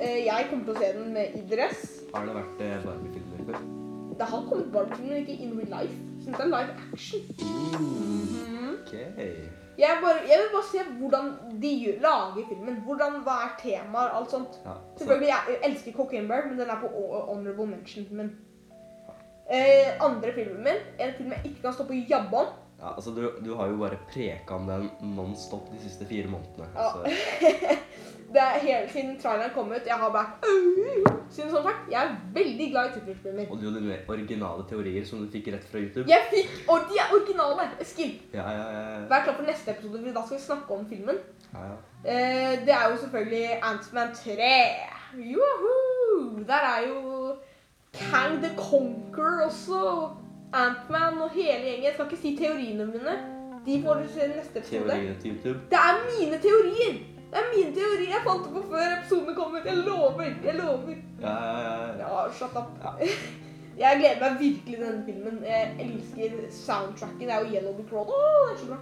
eh, 0.00 0.24
jeg 0.24 0.46
kommer 0.50 0.64
til 0.64 0.72
å 0.72 0.80
se 0.80 0.92
den 0.96 1.10
med 1.12 1.34
i 1.36 1.42
dress. 1.50 1.82
Har 2.14 2.24
det 2.24 2.36
vært 2.38 2.62
eh, 2.64 2.78
Barbie-filmer 2.86 3.50
før? 3.50 3.66
Det 4.14 4.28
har 4.30 4.46
kommet 4.48 4.70
Barbie, 4.72 5.10
men 5.10 5.20
ikke 5.20 5.36
in 5.44 5.52
real 5.58 5.72
life. 5.74 5.98
Så 6.24 6.32
det 6.32 6.40
er 6.46 6.50
live 6.54 6.76
action. 6.86 7.20
Mm, 7.74 8.72
Ok. 8.84 8.94
Jeg, 9.74 9.98
bare, 10.02 10.20
jeg 10.28 10.38
vil 10.38 10.50
bare 10.52 10.66
se 10.70 10.82
hvordan 11.00 11.30
de 11.62 11.72
lager 12.02 12.44
filmen. 12.48 12.76
Hvordan, 12.86 13.16
hva 13.26 13.36
er 13.44 13.54
temaer, 13.58 14.12
alt 14.14 14.30
sånt. 14.30 14.58
Ja, 14.64 14.76
så, 14.94 15.02
Selvfølgelig, 15.02 15.30
jeg 15.32 15.56
elsker 15.68 15.96
Cocaine 15.96 16.28
Bear, 16.30 16.46
men 16.48 16.60
den 16.60 16.70
er 16.70 16.78
på 16.80 16.90
honorable 17.28 17.66
mention. 17.66 18.06
Men 18.10 18.30
eh, 19.50 19.90
andre 20.00 20.32
filmen 20.36 20.62
min, 20.68 20.84
en 21.02 21.16
film 21.18 21.34
jeg 21.34 21.50
ikke 21.50 21.66
kan 21.66 21.74
stoppe 21.76 21.96
å 21.96 22.04
jabba 22.14 22.44
om 22.46 22.60
ja, 22.84 22.90
altså 22.98 23.12
du, 23.14 23.20
du 23.40 23.54
har 23.56 23.70
jo 23.70 23.76
bare 23.80 23.96
preka 24.10 24.56
om 24.58 24.66
den 24.68 24.88
non-stop 25.14 25.70
de 25.72 25.78
siste 25.80 26.04
fire 26.10 26.28
månedene. 26.28 26.66
Ja. 26.74 27.78
Det 28.34 28.42
er 28.42 28.58
hele 28.58 28.88
siden 28.90 29.18
traileren 29.22 29.52
kom 29.54 29.70
ut. 29.70 29.86
Jeg 29.86 29.98
har 30.00 30.10
vært 30.10 30.46
Siden 31.34 31.50
sånn 31.50 31.62
sagt, 31.64 31.86
jeg 31.90 31.98
er 32.02 32.16
veldig 32.34 32.66
glad 32.72 32.88
i 32.90 32.92
tittelfilmer. 32.96 33.46
og 33.50 33.60
du 33.60 33.68
hadde 33.68 33.82
mer 33.84 34.10
originale 34.10 34.64
teorier 34.70 35.06
som 35.06 35.22
du 35.22 35.30
fikk 35.30 35.52
rett 35.54 35.64
fra 35.70 35.82
YouTube. 35.82 36.04
Jeg 36.10 36.26
fikk 36.30 36.70
Og 36.70 36.88
de 36.90 36.98
er 37.02 37.14
originale! 37.14 37.68
Skill. 37.82 38.12
Ja, 38.34 38.44
ja, 38.50 38.66
ja. 38.74 38.82
ja. 38.90 39.00
vær 39.10 39.24
klar 39.26 39.38
for 39.38 39.46
neste 39.46 39.70
episode, 39.70 40.02
for 40.02 40.18
da 40.18 40.24
skal 40.26 40.38
vi 40.38 40.42
snakke 40.42 40.78
om 40.78 40.86
filmen. 40.90 41.22
ja, 41.54 41.64
ja. 41.70 41.76
Eh, 42.04 42.66
det 42.66 42.74
er 42.74 42.90
jo 42.90 42.96
selvfølgelig 42.96 43.48
Ant-Man 43.70 44.10
3. 44.14 44.50
Joho! 45.32 45.74
Der 46.50 46.66
er 46.74 46.80
jo 46.88 47.36
Kang 47.94 48.42
the 48.42 48.50
Conqueror 48.56 49.46
også. 49.46 50.10
Ant-Man 50.52 51.22
og 51.22 51.30
hele 51.30 51.62
gjengen. 51.64 51.84
Jeg 51.84 51.92
skal 51.94 52.04
ikke 52.10 52.22
si 52.22 52.36
teoriene 52.36 52.86
mine. 52.86 53.33
De 53.66 53.82
får 53.84 53.94
du 53.94 54.08
se 54.14 54.24
i 54.24 54.28
neste 54.28 54.58
episode. 54.58 54.88
Teoriene 54.88 55.16
til 55.20 55.30
YouTube. 55.34 55.58
Det 55.70 55.80
er 55.80 56.02
mine 56.10 56.40
teorier! 56.46 56.98
Det 57.30 57.40
er 57.40 57.46
mine 57.56 57.70
teorier. 57.74 58.10
Jeg 58.14 58.26
fant 58.26 58.50
på 58.56 58.60
før 58.72 58.90
episoden 58.98 59.34
kom 59.38 59.56
ut. 59.56 59.64
Jeg 59.66 59.76
lover. 59.76 60.28
Jeg 60.44 60.54
lover. 60.54 60.98
Ja, 61.20 61.38
ja, 61.44 61.72
ja. 61.98 62.12
ja. 62.22 62.28
Shut 62.32 62.60
up. 62.60 62.76
Ja. 62.84 62.92
Jeg 63.78 63.96
gleder 63.98 64.20
meg 64.20 64.40
virkelig 64.40 64.76
til 64.76 64.84
denne 64.86 65.02
filmen. 65.06 65.38
Jeg 65.42 65.72
elsker 65.82 66.36
soundtracken. 66.50 67.20
Det 67.26 67.32
er 67.34 67.40
jo 67.40 67.54
Yellow 67.54 67.72
the 67.78 67.96
Road. 67.96 68.06
Åh, 68.06 68.44
det 68.46 68.54
er 68.54 68.60
så 68.60 68.66
bra. 68.68 68.76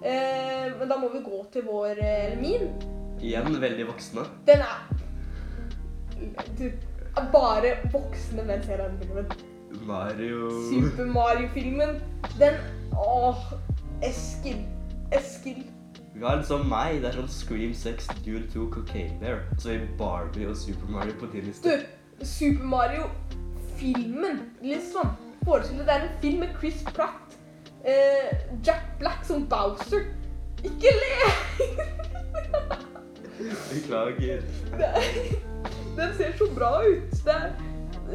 Eh, 0.00 0.78
men 0.78 0.88
da 0.88 0.96
må 0.96 1.10
vi 1.12 1.20
gå 1.24 1.40
til 1.52 1.66
vår 1.66 2.00
eh, 2.00 2.24
Eller 2.24 2.40
min. 2.40 2.70
Igjen 3.20 3.60
veldig 3.60 3.86
voksne. 3.90 4.24
Den 4.48 4.64
er 4.64 4.86
Du, 6.56 6.64
bare 7.32 7.74
voksne 7.92 8.44
menn 8.48 8.64
ser 8.64 8.80
denne 8.80 8.96
filmen. 9.02 9.28
Mario 9.86 10.48
Super 10.70 11.04
Mario-filmen. 11.04 12.00
Den 12.40 12.56
Åh, 12.96 13.44
Eskil. 14.02 14.62
Eskil. 15.12 15.64
Vi 16.14 16.24
har 16.26 16.36
liksom 16.40 16.66
meg. 16.68 17.00
Det 17.02 17.08
er 17.10 17.16
sånn 17.20 17.30
Scream 17.32 17.72
6, 17.76 18.08
Duel 18.24 18.44
2, 18.52 18.66
Cocaine 18.74 19.16
Bear. 19.20 19.42
Så 19.58 19.70
er 19.74 19.86
Barbie 19.98 20.48
og 20.50 20.56
Super 20.58 20.88
Mario 20.90 21.12
på 21.20 21.28
din 21.32 21.52
Du. 21.64 21.70
Super 22.26 22.64
Mario-filmen, 22.74 24.40
liksom. 24.62 25.14
Forestill 25.44 25.78
deg 25.80 25.86
det 25.88 25.94
er 25.94 26.02
en 26.08 26.18
film 26.20 26.42
med 26.44 26.56
Chris 26.60 26.82
Pratt. 26.92 27.36
eh, 27.84 28.34
Jack 28.66 28.98
Black 29.00 29.24
som 29.24 29.46
Bowser. 29.48 30.02
Ikke 30.64 30.90
le! 30.92 31.14
Beklager. 33.70 34.42
Er- 34.72 35.36
Den 35.96 36.14
ser 36.16 36.32
så 36.38 36.46
bra 36.54 36.82
ut. 36.84 37.10
Det 37.24 37.34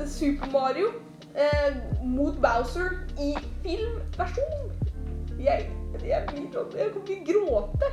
er 0.01 0.07
Super 0.07 0.51
Mario 0.51 0.87
eh, 1.35 1.75
mot 2.05 2.35
Bowser 2.41 2.89
i 3.19 3.33
filmversjon. 3.63 4.71
Jeg, 5.45 5.69
jeg 6.01 6.25
blir 6.29 6.47
sånn 6.53 6.75
Jeg 6.77 6.91
kommer 6.93 7.08
til 7.08 7.17
å 7.17 7.25
gråte. 7.29 7.91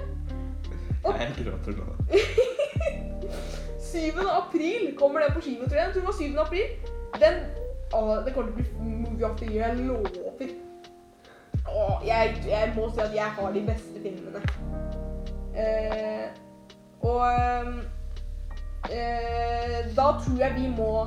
Jeg 1.22 1.32
gråter 1.40 1.72
nå. 1.76 1.86
7. 3.92 4.20
april 4.30 4.94
kommer 4.96 5.20
den 5.20 5.34
på 5.34 5.40
kino, 5.44 5.66
tror 5.66 5.78
jeg. 5.78 5.84
Jeg 5.84 5.92
tror 5.92 6.00
det 6.00 6.08
var 6.08 6.18
7. 6.18 6.38
april. 6.46 6.68
Den 7.20 7.42
Å, 7.92 8.22
det 8.24 8.32
kommer 8.32 8.54
til 8.54 8.54
å 8.54 8.56
bli 8.56 8.92
movie 9.02 9.26
of 9.26 9.34
the 9.36 9.48
year. 9.52 9.68
Jeg 9.68 9.84
lover. 9.84 10.52
Å, 11.68 11.82
jeg, 12.06 12.38
jeg 12.48 12.70
må 12.76 12.86
si 12.88 13.02
at 13.04 13.12
jeg 13.14 13.34
har 13.36 13.52
de 13.52 13.64
beste 13.66 14.00
filmene. 14.00 14.40
Eh, 15.52 16.30
og 17.04 17.20
eh, 18.88 19.76
da 19.92 20.06
tror 20.22 20.40
jeg 20.40 20.56
vi 20.56 20.70
må 20.72 21.04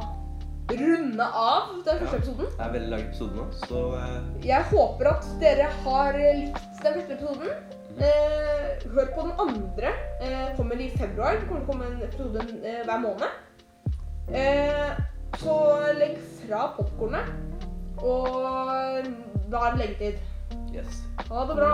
runde 0.71 1.25
av 1.25 1.73
den 1.85 1.99
første 2.01 2.17
episoden. 2.17 2.51
Det 2.57 2.65
er 2.65 2.73
veldig 2.73 2.91
lang 2.91 3.07
episode 3.07 3.37
nå, 3.37 3.47
så 3.65 3.81
eh, 3.99 4.19
Jeg 4.47 4.67
håper 4.71 5.09
at 5.11 5.27
dere 5.41 5.71
har 5.85 6.19
likt 6.19 6.83
den 6.83 6.99
første 6.99 7.17
episoden. 7.17 7.73
Eh, 7.95 8.85
hør 8.91 9.11
på 9.15 9.27
den 9.27 9.35
andre. 9.39 9.91
Eh, 10.21 10.55
kommer 10.57 10.81
i 10.81 10.89
februar. 10.97 11.37
Det 11.39 11.47
kommer 11.47 11.61
til 11.61 11.67
å 11.67 11.71
komme 11.71 11.91
en 11.91 12.01
episode 12.07 12.47
eh, 12.61 12.81
hver 12.87 13.03
måned. 13.05 13.29
Eh, 14.33 15.03
så 15.39 15.59
legg 15.99 16.17
fra 16.41 16.67
popkornet. 16.77 17.31
Og 18.03 18.41
da 19.51 19.67
er 19.67 19.77
det 19.77 19.85
leggetid. 19.85 20.19
yes. 20.75 21.03
Ha 21.29 21.45
det 21.47 21.55
bra. 21.61 21.73